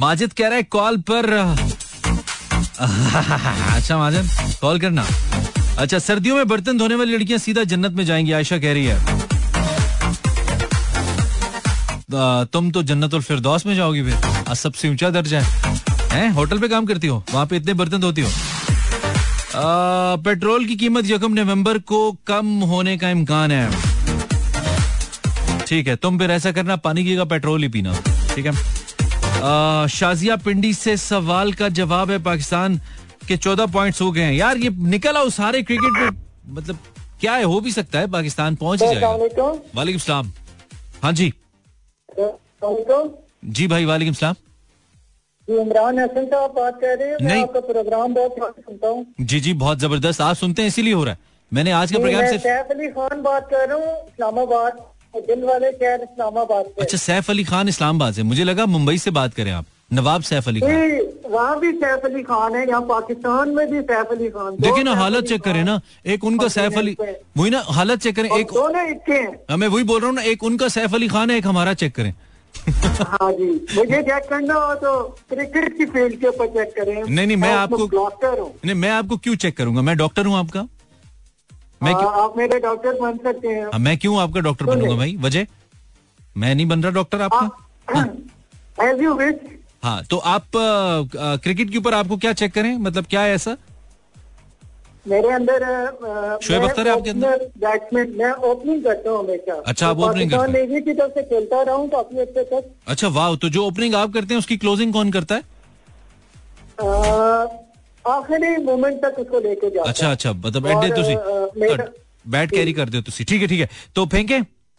[0.00, 1.24] माजिद कह रहा है कॉल पर
[3.76, 4.28] अच्छा माजिद
[4.60, 5.04] कॉल करना।
[5.78, 9.26] अच्छा सर्दियों में बर्तन धोने वाली लड़कियाँ सीधा जन्नत में जाएँगी आयशा कह रही है।
[12.52, 15.76] तुम तो जन्नत और फिरदौस में जाओगी फिर। सबसे ऊँचा दर्जा है।
[16.12, 17.22] हैं होटल पे काम करती हो?
[17.32, 18.30] वहाँ पे इतने बर्तन धोती हो?
[19.60, 23.70] पेट्रोल की कीमत यकम नवंबर को कम होने का इम्कान है।
[25.66, 27.94] ठीक है तुम फिर ऐसा करना पानी की का पेट्रोल ही पीना।
[28.34, 28.52] ठीक है?
[29.88, 32.80] शाजिया पिंडी से सवाल का जवाब है पाकिस्तान
[33.28, 36.78] के चौदह पॉइंट्स हो गए हैं। यार ये निकल आओ सारे क्रिकेट में मतलब
[37.20, 37.44] क्या है?
[37.44, 39.08] हो भी सकता है पाकिस्तान पहुँच ही जाएगा।
[39.74, 40.32] वालेकुम सलाम।
[41.02, 41.32] हाँ जी।
[43.44, 44.34] जी भाई वालेकुम सलाम।
[45.48, 49.52] इमरान हसन साहब बात कर रहे हैं। मैं। आपका प्रोग्राम बहुत सुनता हूँ। जी जी
[49.54, 51.18] बहुत ज़बरदस्त। आप सुनते हैं इसीलिए हो रहा है।
[51.52, 54.86] मैंने आज का प्रोग्राम सिर्फ़ सैफ अली खान बात कर रहा हूँ इस्लामाबाद।
[55.26, 59.10] दिल वाले शहर इस्लामाबाद से। अच्छा सैफ अली खान इस्लामाबाद से। मुझे लगा मुंबई से
[59.10, 63.48] बात करें आप। नवाब सैफ अली खान। वहाँ भी सैफ अली खान है यहाँ पाकिस्तान
[63.50, 66.96] में भी सैफ अली खान। देखिए ना हालत चेक करें ना। एक उनका सैफ अली
[67.36, 70.22] वही ना हालत चेक करें। एक दोनों हैं। हाँ, मैं वही बोल रहा हूँ ना
[70.22, 72.12] एक उनका सैफ अली खान है एक हमारा चेक करें।
[73.02, 77.26] हाँ जी मुझे चेक करना हो तो क्रिकेट की फ़ील्ड के ऊपर चेक करें। नहीं,
[77.26, 79.82] नहीं, मैं आपको- डॉक्टर हूँ। नहीं मैं आपको क्यों चेक करूँगा?
[79.82, 80.62] मैं डॉक्टर हूँ आपका।
[81.82, 84.96] मैं क्यों हाँ, आप मेरे डॉक्टर बन सकते हैं। हाँ, मैं क्यों आपका डॉक्टर बनूँगा
[84.96, 85.16] भाई?
[85.20, 85.46] वजह?
[86.36, 87.50] मैं नहीं बन रहा डॉक्टर आपका?
[89.12, 89.34] विश
[89.84, 90.44] हाँ। तो आप
[91.18, 92.76] क्रिकेट के ऊपर आपको क्या चेक करें?
[92.76, 93.56] मतलब क्या है ऐसा?
[95.06, 95.64] मेरे अंदर
[96.42, 97.44] शोएब अख्तर है आपके अंदर?
[97.58, 101.62] बैट्समैन मैं ओपनिंग करता हूँ हमेशा। अच्छा, आप पाकिस्तान करते हैं। की तरफ़ से खेलता
[101.62, 104.92] रहा हूँ काफ़ी अच्छे तक। अच्छा वाह तो जो ओपनिंग आप करते हैं उसकी क्लोजिंग
[104.92, 105.42] कौन करता है?
[108.04, 111.14] आखिरी मोमेंट तक उसको लेके जाता अच्छा अच्छा मतलब एडे अ, तुसी
[112.30, 114.38] बैट कैरी करते हो तुसी। ठीक है ठीक है। तो फेंके।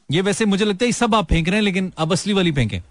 [0.10, 2.82] ये वैसे मुझे लगता है सब आप फेंक रहे हैं लेकिन अब असली वाली फेंके।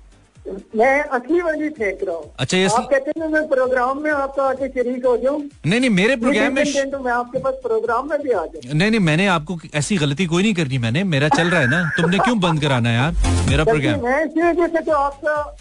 [0.76, 4.42] मैं असली वाली फेंक रहा हूँ। अच्छा, ये आप कहते हैं मैं प्रोग्राम में आपका
[4.44, 8.18] आके शरीक हो जाऊँ। नहीं नहीं मेरे प्रोग्राम में कंटेंट मैं आपके पास प्रोग्राम में
[8.22, 11.50] भी आ जाऊँ। नहीं नहीं मैंने आपको ऐसी गलती कोई नहीं करनी मैंने। मेरा चल
[11.50, 13.12] रहा है ना। तुमने क्यों बंद कराना यार?
[13.48, 15.56] मेरा प्रोग्राम मैं इसी वजह से तो आपका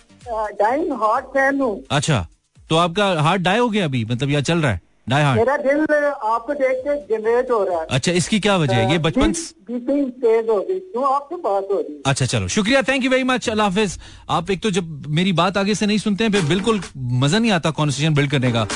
[0.62, 2.26] डाइंग हार्ट फ़ैन हूँ। अच्छा
[2.70, 4.06] तो आपका हार्ट डाई हो गया अभी?
[4.06, 4.82] मतलब या चल रहा है?
[5.08, 8.76] डाई हार्ट मेरा दिल आपको देख के जनरेट हो रहा है। अच्छा इसकी क्या वजह
[8.76, 8.92] है?
[8.92, 11.06] ये बचपन बीटिंग तेज हो गई क्यों?
[11.16, 13.98] आपसे बात हो रही है। अच्छा चलो। शुक्रिया थैंक यू वेरी मच अल्लाह हाफिज।
[14.30, 17.52] आप एक तो जब मेरी बात आगे से नहीं सुनते हैं फिर बिल्कुल मज़ा नहीं
[17.52, 18.68] आता कॉन्वर्सेशन बिल्ड करने का।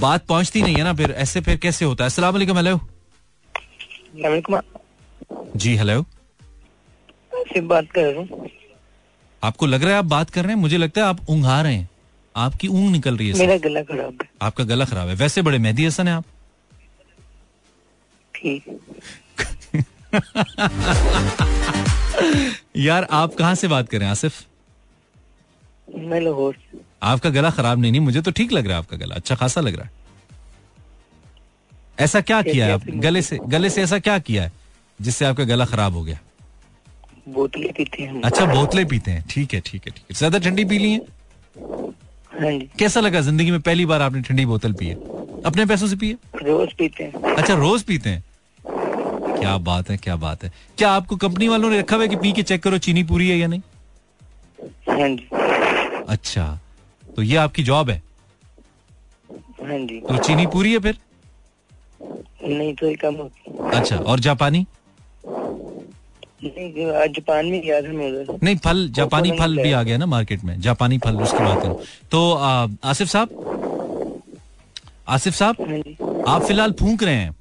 [0.00, 2.10] बात पहुँचती नहीं है ना फिर ऐसे फिर कैसे होता है?
[2.10, 2.30] असला
[4.20, 4.60] हेलो
[5.56, 6.02] जी हेलो
[7.48, 8.48] से बात कर रहा हूँ।
[9.42, 10.60] आपको लग रहा है आप बात कर रहे हैं?
[10.60, 11.88] मुझे लगता है आप ऊँघा रहे हैं।
[12.34, 15.58] आपकी ऊँग निकल रही है मेरा गला खराब है। आपका गला खराब है। वैसे बड़े
[15.58, 16.24] मेहदी हसन है आप।
[18.34, 18.64] ठीक।
[22.76, 24.44] यार आप कहाँ से बात कर रहे हैं आसिफ?
[25.88, 26.56] मैं लाहौर।
[27.02, 29.60] आपका गला खराब नहीं नहीं मुझे तो ठीक लग रहा है आपका गला। अच्छा खासा
[29.60, 29.90] लग रहा है।
[31.98, 32.84] ऐसा क्या किया है आप?
[33.04, 34.52] गले से गले से ऐसा क्या किया है
[34.98, 36.18] जिससे आपका गला खराब हो गया?
[37.28, 40.64] बोतलें पीते हैं अच्छा बोतलें पीते हैं। ठीक है ठीक है ठीक है। ज़्यादा ठंडी
[40.64, 40.98] पी ली है?
[42.40, 44.94] कैसा लगा ज़िंदगी में पहली बार आपने ठंडी बोतल पी है?
[45.46, 46.16] अपने पैसों से पी है?
[46.42, 48.24] रोज पीते हैं। अच्छा रोज पीते हैं?
[49.38, 52.16] क्या बात है क्या बात है। क्या आपको कंपनी वालों ने रखा हुआ है कि
[52.16, 53.60] पी के चेक करो चीनी पूरी है या नहीं?
[54.88, 55.28] हाँ जी।
[56.08, 56.58] अच्छा
[57.16, 58.02] तो ये आपकी जॉब है?
[59.62, 60.98] हाँ जी। तो चीनी पूरी है फिर?
[62.42, 64.66] नहीं तो ये कम होती अच्छा और जापानी?
[66.46, 70.44] नहीं जापान में गया था मैं नहीं फल जापानी फल भी आ गया ना मार्केट
[70.44, 71.78] में जापानी फल उसकी बात करो
[72.10, 73.28] तो आ, आसिफ साहब?
[75.08, 75.56] आसिफ साहब?
[75.60, 77.34] हाँ आप फ़िलहाल फूंक रहे हैं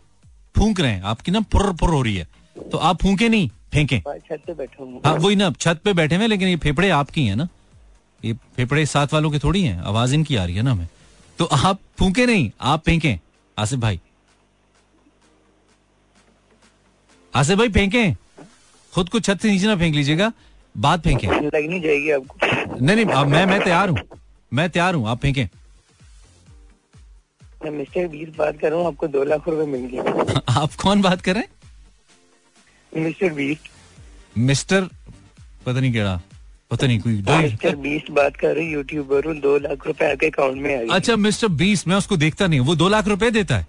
[0.56, 2.28] फूंक रहे हैं आपकी ना पुर पुर हो रही है।
[2.72, 6.16] तो आप फूके नहीं फेंके। छत पे बैठा हूँ। हाँ वही ना छत पे बैठे
[6.16, 7.47] हुए लेकिन ये फेफड़े आपकी हैं ना।
[8.26, 10.88] ये फेफड़े साथ वालों के थोड़ी हैं आवाज़ इनकी आ रही है ना हमें।
[11.39, 13.18] तो आप फूके नहीं आप फेंके
[13.58, 13.99] आसिफ भाई।
[17.34, 18.10] आसिफ भाई फेंके।
[18.93, 20.31] खुद को छत से नीचे ना फेंक लीजिएगा
[20.75, 23.97] बात फेंके। लग नहीं जाएगी आपको। नहीं नहीं अब मैं मैं तैयार हूँ।
[24.51, 25.47] मैं तैयार हूँ आप फेंके।
[27.71, 31.21] मिस्टर बीस बात कर रहा हूँ आपको दो लाख रुपए मिल गए। आप कौन बात
[31.21, 33.03] कर रहे हैं?
[33.03, 33.57] मिस्टर बीस
[34.49, 34.81] मिस्टर
[35.65, 36.19] पता नहीं केड़ा
[36.71, 40.75] पता नहीं कोई मिस्टर बीस बात कर रही यूट्यूबर दो लाख रुपए आपके अकाउंट में
[40.91, 43.67] आ अच्छा मिस्टर बीस मैं उसको देखता नहीं वो दो लाख रुपए देता है।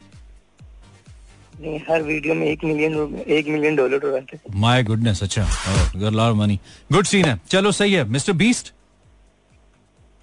[1.61, 4.27] नहीं हर वीडियो में एक मिलियन एक मिलियन डॉलर
[4.57, 6.59] माय गुडनेस अच्छा। मनी।
[6.93, 8.73] गुड सीन है। चलो सही है। मिस्टर बीस्ट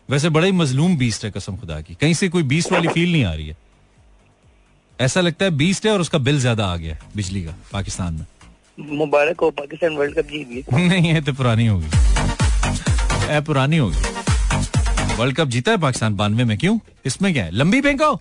[0.10, 3.12] वैसे बड़ा ही मजलूम बीस्ट है कसम खुदा की। कहीं से कोई बीस्ट वाली फील
[3.12, 3.56] नहीं आ रही है।
[5.00, 8.26] ऐसा लगता है बीस्ट है और उसका बिल ज़्यादा आ गया बिजली का पाकिस्तान में।
[8.98, 11.88] मुबारक हो पाकिस्तान वर्ल्ड कप जीत गई। नहीं है तो पुरानी होगी।
[13.30, 13.98] ए पुरानी होगी।
[15.18, 16.78] वर्ल्ड कप जीता है पाकिस्तान बानवे में। क्यों?
[17.06, 17.52] इसमें क्या है?
[17.52, 18.14] लंबी फेंको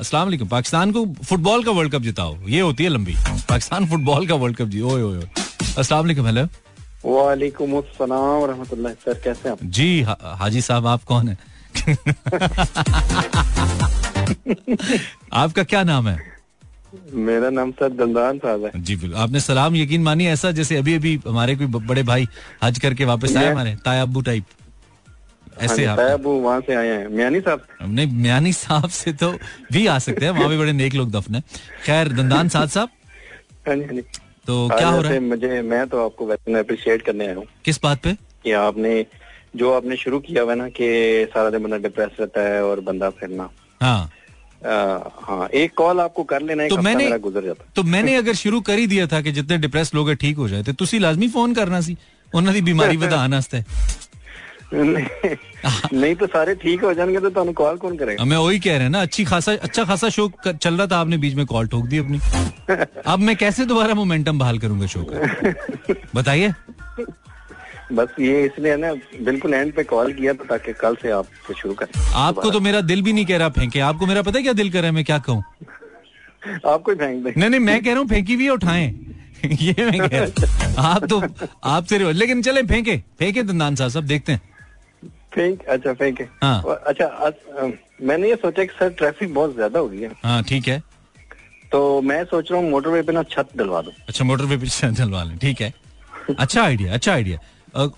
[0.00, 3.14] अस्सलाम वालेकुम। पाकिस्तान को फुटबॉल का वर्ल्ड कप जिताओ। ये होती है लंबी।
[3.48, 5.28] पाकिस्तान फुटबॉल का वर्ल्ड कप जी। ओए ओए
[5.78, 6.44] अस्सलाम वालेकुम हेलो।
[7.06, 9.58] वालेकुम अस्सलाम रहमतुल्लाह सर कैसे आप?
[9.64, 11.36] जी हा, हाजी साहब आप कौन है?
[15.32, 16.16] आपका क्या नाम है?
[17.12, 20.94] मेरा नाम सर दंदान साहब है। जी बिल्कुल। आपने सलाम यकीन मानी ऐसा जैसे अभी
[20.94, 22.26] अभी हमारे कोई बड़े भाई
[22.64, 24.44] हज करके वापस आए हमारे ताया अब्बू टाइप
[25.56, 29.12] हाँ ऐसे आप साहब वो वहाँ से आए हैं। म्यानी साहब। नहीं म्यानी साहब से
[29.12, 29.32] तो
[29.72, 31.42] भी आ सकते हैं वहाँ भी बड़े नेक लोग दफन है।
[31.84, 32.88] खैर दंदान साहब साहब।
[33.68, 34.00] हाँ हाँ
[34.46, 35.20] तो क्या हो रहा है?
[35.20, 38.12] मुझे मैं तो आपको वैसे अप्रिशिएट करने आया हूँ किस बात पे?
[38.44, 39.04] कि आपने
[39.56, 40.86] जो आपने शुरू किया हुआ ना कि
[41.30, 43.48] सारा दिन बंदा डिप्रेस रहता है और बंदा फिरना।
[43.82, 44.10] हाँ।
[45.22, 48.78] हाँ एक कॉल आपको कर लेना तो मैंने गुजर जाता तो मैंने अगर शुरू कर
[48.78, 51.96] ही दिया था कि जितने डिप्रेस लोग ठीक हो जाए तो लाजमी फ़ोन करना सी।
[52.34, 53.40] उन्होंने बीमारी बता तो आना
[54.73, 55.35] नहीं
[55.93, 58.83] नहीं तो सारे ठीक हो जाएंगे तो ਤੁਹਾਨੂੰ कॉल कौन करेगा मैं वही कह रहे
[58.83, 61.67] हैं ना अच्छी खासा अच्छा खासा शो क- चल रहा था आपने बीच में कॉल
[61.67, 62.19] ठोक दी अपनी
[63.07, 66.53] अब मैं कैसे दोबारा मोमेंटम बहाल करूंगा शो का बताइए
[67.93, 71.27] बस ये इसलिए है ना बिल्कुल एंड पे कॉल किया था ताकि कल से आप
[71.61, 74.43] शुरू करें आपको तो मेरा दिल भी नहीं कह रहा फेंके आपको मेरा पता है
[74.43, 75.43] क्या दिल कर रहा है मैं क्या कहूँ
[76.65, 78.93] आपको ही फेंक दें नहीं नहीं मैं कह रहा हूँ फेंकी भी उठाएं
[79.45, 81.21] ये मैं कह रहा हूँ आप तो
[81.63, 84.41] आप से लेकिन चले फेंके फेंके दंदान साहब सब देखते हैं
[85.36, 87.70] फेंक अच्छा फेंके हाँ। और अच्छा आज, अ,
[88.02, 90.82] मैंने ये सोचा कि सर ट्रैफ़िक बहुत ज़्यादा हो गई है। हाँ ठीक है।
[91.72, 94.92] तो मैं सोच रहा हूँ मोटरवे पे ना छत डलवा दूँ। अच्छा मोटर पे पीछे
[94.94, 95.72] चलवा लें ठीक है।
[96.38, 97.38] अच्छा आइडिया अच्छा आइडिया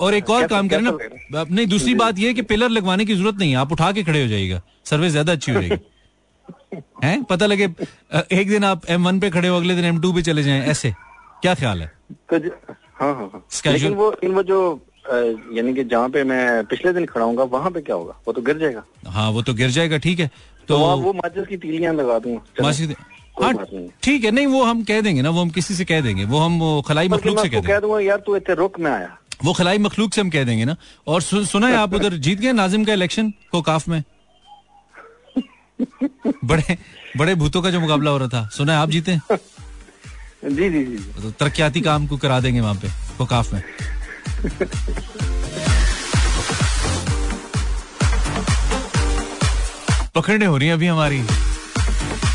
[0.00, 3.14] और एक और काम करें ना नहीं दूसरी बात ये है कि पिलर लगवाने की
[3.14, 4.60] ज़रूरत नहीं है आप उठा के खड़े हो जाएगा
[4.90, 7.22] सर्विस ज़्यादा अच्छी हो जाएगी। हैं?
[7.24, 7.64] पता लगे
[8.32, 10.62] एक दिन आप एम वन पे खड़े हो अगले दिन एम टू पे चले जाएँ
[10.70, 10.92] ऐसे।
[11.42, 11.90] क्या ख्याल है?
[12.32, 12.36] तो
[13.00, 14.58] हाँ हाँ हाँ। लेकिन वो इन वो जो
[15.56, 18.14] यानी कि जहाँ पे मैं पिछले दिन खड़ा हूँ वहाँ पे क्या होगा?
[18.26, 20.26] वो तो गिर जाएगा। हाँ वो तो गिर जाएगा ठीक है।
[20.68, 22.72] तो तो वो माचिस की तीलियाँ लगा दूँगा।
[23.42, 23.52] हाँ
[24.02, 26.38] ठीक है नहीं वो हम कह देंगे ना वो हम किसी से कह देंगे। वो
[26.38, 30.14] हम खलाई मखलूक से कह देंगे। यार तू इतने रुक में आया। वो खलाई मखलूक
[30.14, 32.92] से हम कह देंगे ना। और सु, सुना है आप उधर जीत गए नाजिम का
[32.92, 34.02] इलेक्शन को काफ में?
[36.44, 36.76] बड़े
[37.16, 39.18] बड़े भूतों का जो मुकाबला हो रहा था। सुना है आप जीते
[40.44, 42.88] जी जी जी। तो तरक्याती काम को करा देंगे वहाँ पे
[43.18, 43.62] कोकाफ में।
[50.14, 51.22] पकड़ने हो रही है अभी हमारी।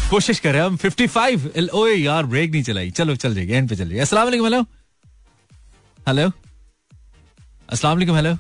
[0.10, 3.70] कोशिश कर रहे हैं हम। 55 ओए यार ब्रेक नहीं चलाई। चलो चल जाएगी एंड
[3.70, 4.62] पे चल जाएगी अस्सलाम वालेकुम हेलो
[6.08, 6.32] हेलो
[7.70, 8.36] अस्सलाम वालेकुम हेलो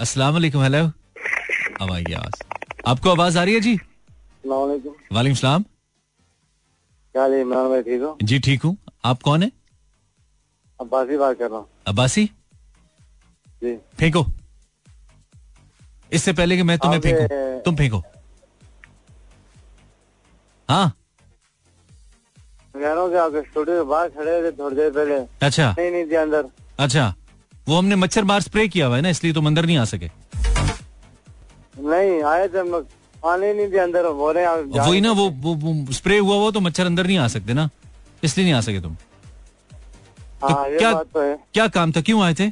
[0.00, 0.84] अस्सलाम वालेकुम हेलो
[1.80, 2.42] अब आएगी आवाज़।
[2.88, 3.74] आपको आवाज़ आ रही है जी?
[4.46, 8.16] वालेकुम सलाम। क्या हाल है इमरान भाई ठीक हो?
[8.22, 9.50] जी ठीक हूँ। आप कौन है?
[10.80, 12.24] अब्बासी बात कर रहा हूँ। अब्बासी?
[13.62, 14.24] जी। फेंको।
[16.12, 17.26] इससे पहले कि मैं तुम्हें फेंकू।
[17.64, 18.02] तुम फेंको।
[20.68, 20.92] हाँ।
[22.74, 25.16] स्टूडियो बाहर खड़े थे थोड़ी देर पहले।
[25.46, 26.44] अच्छा। नहीं नहीं थी अंदर।
[26.78, 27.14] अच्छा।
[27.68, 30.10] वो हमने मच्छर मार स्प्रे किया हुआ है ना इसलिए तुम अंदर नहीं आ सके।
[31.80, 32.58] नहीं आए थे
[33.28, 34.48] आने नहीं थे अंदर हैं
[34.80, 37.68] वही ना वो, वो, वो स्प्रे हुआ हुआ तो मच्छर अंदर नहीं आ सकते ना।
[38.24, 38.96] इसलिए नहीं आ सके तुम।
[40.42, 42.00] हाँ क्या- बात तो है। क्या काम था?
[42.00, 42.46] क्यों आए थे?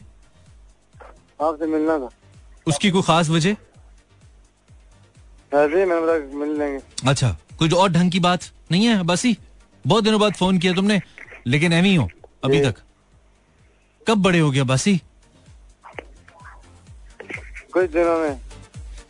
[1.43, 2.09] आपसे मिलना था।
[2.67, 3.57] उसकी कोई खास वजह?
[5.55, 8.41] ही मिल लेंगे। अच्छा कुछ और ढंग की बात
[8.73, 9.03] नहीं है?
[9.03, 9.39] बस ही।
[9.87, 11.03] बहुत दिनों बाद फ़ोन किया तुमने
[11.47, 12.11] लेकिन एम ही हो
[12.45, 12.75] अभी तक।
[14.09, 15.03] कब बड़े हो गया बासी
[17.73, 18.41] कुछ दिनों में।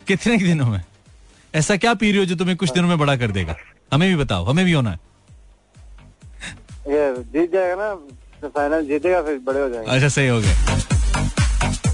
[0.07, 0.83] कितने दिनों में?
[1.55, 3.55] ऐसा क्या पी रही हो जो तुम्हें कुछ दिनों में बड़ा कर देगा?
[3.93, 4.99] हमें भी बताओ हमें भी होना है।
[6.87, 8.09] ये जीत जाएगा ना तो
[8.47, 10.53] फाइनल जीतेगा फिर बड़े हो जाएँगे। अच्छा सही हो गए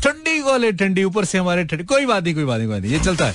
[0.03, 2.91] ठंडी वाले ठंडी, ऊपर से हमारे ठंडी। कोई बात नहीं, कोई बात नहीं, कोई नहीं,
[2.91, 3.33] ये चलता है।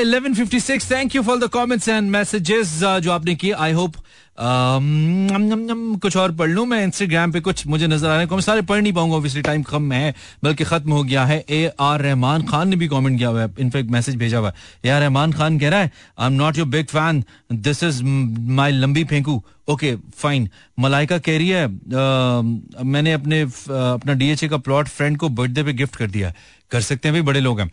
[0.00, 3.94] Eleven fifty six thank you for the comments and messages जो आपने किए। आई होप
[4.38, 8.80] कुछ और पढ़ लूँ मैं इंस्टाग्राम पे कुछ मुझे नज़र आ रहे हैं सारे पढ़
[8.82, 10.14] नहीं पाऊँगा ऑब्वियसली टाइम कम है
[10.44, 13.48] बल्कि खत्म हो गया है। ए आर रहमान खान ने भी कमेंट किया हुआ है
[13.60, 14.54] इनफेक्ट मैसेज भेजा हुआ है।
[14.84, 18.02] ए आर रहमान खान कह रहा है I am not your big fan this is
[18.04, 20.48] my लंबी फेंकू। ओके फाइन
[20.80, 25.72] मलाइका कह रही है अ, मैंने अपने अपना डीएचए का प्लॉट फ्रेंड को बर्थडे पे
[25.72, 26.34] गिफ्ट कर दिया। है।
[26.70, 27.70] कर सकते हैं भाई बड़े लोग हैं।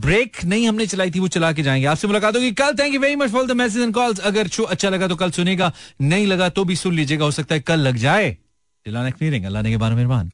[0.00, 3.00] ब्रेक नहीं हमने चलाई थी, वो चला के जाएँगे। आपसे मुलाकात होगी। कल thank you
[3.00, 6.26] very much for the message and calls अगर शो अच्छा लगा तो कल सुनेगा, नहीं
[6.26, 8.30] लगा तो भी सुन लीजिएगा। हो सकता है कल लग जाए।
[8.86, 10.30] दिलाने अल्लाह ने के बारे में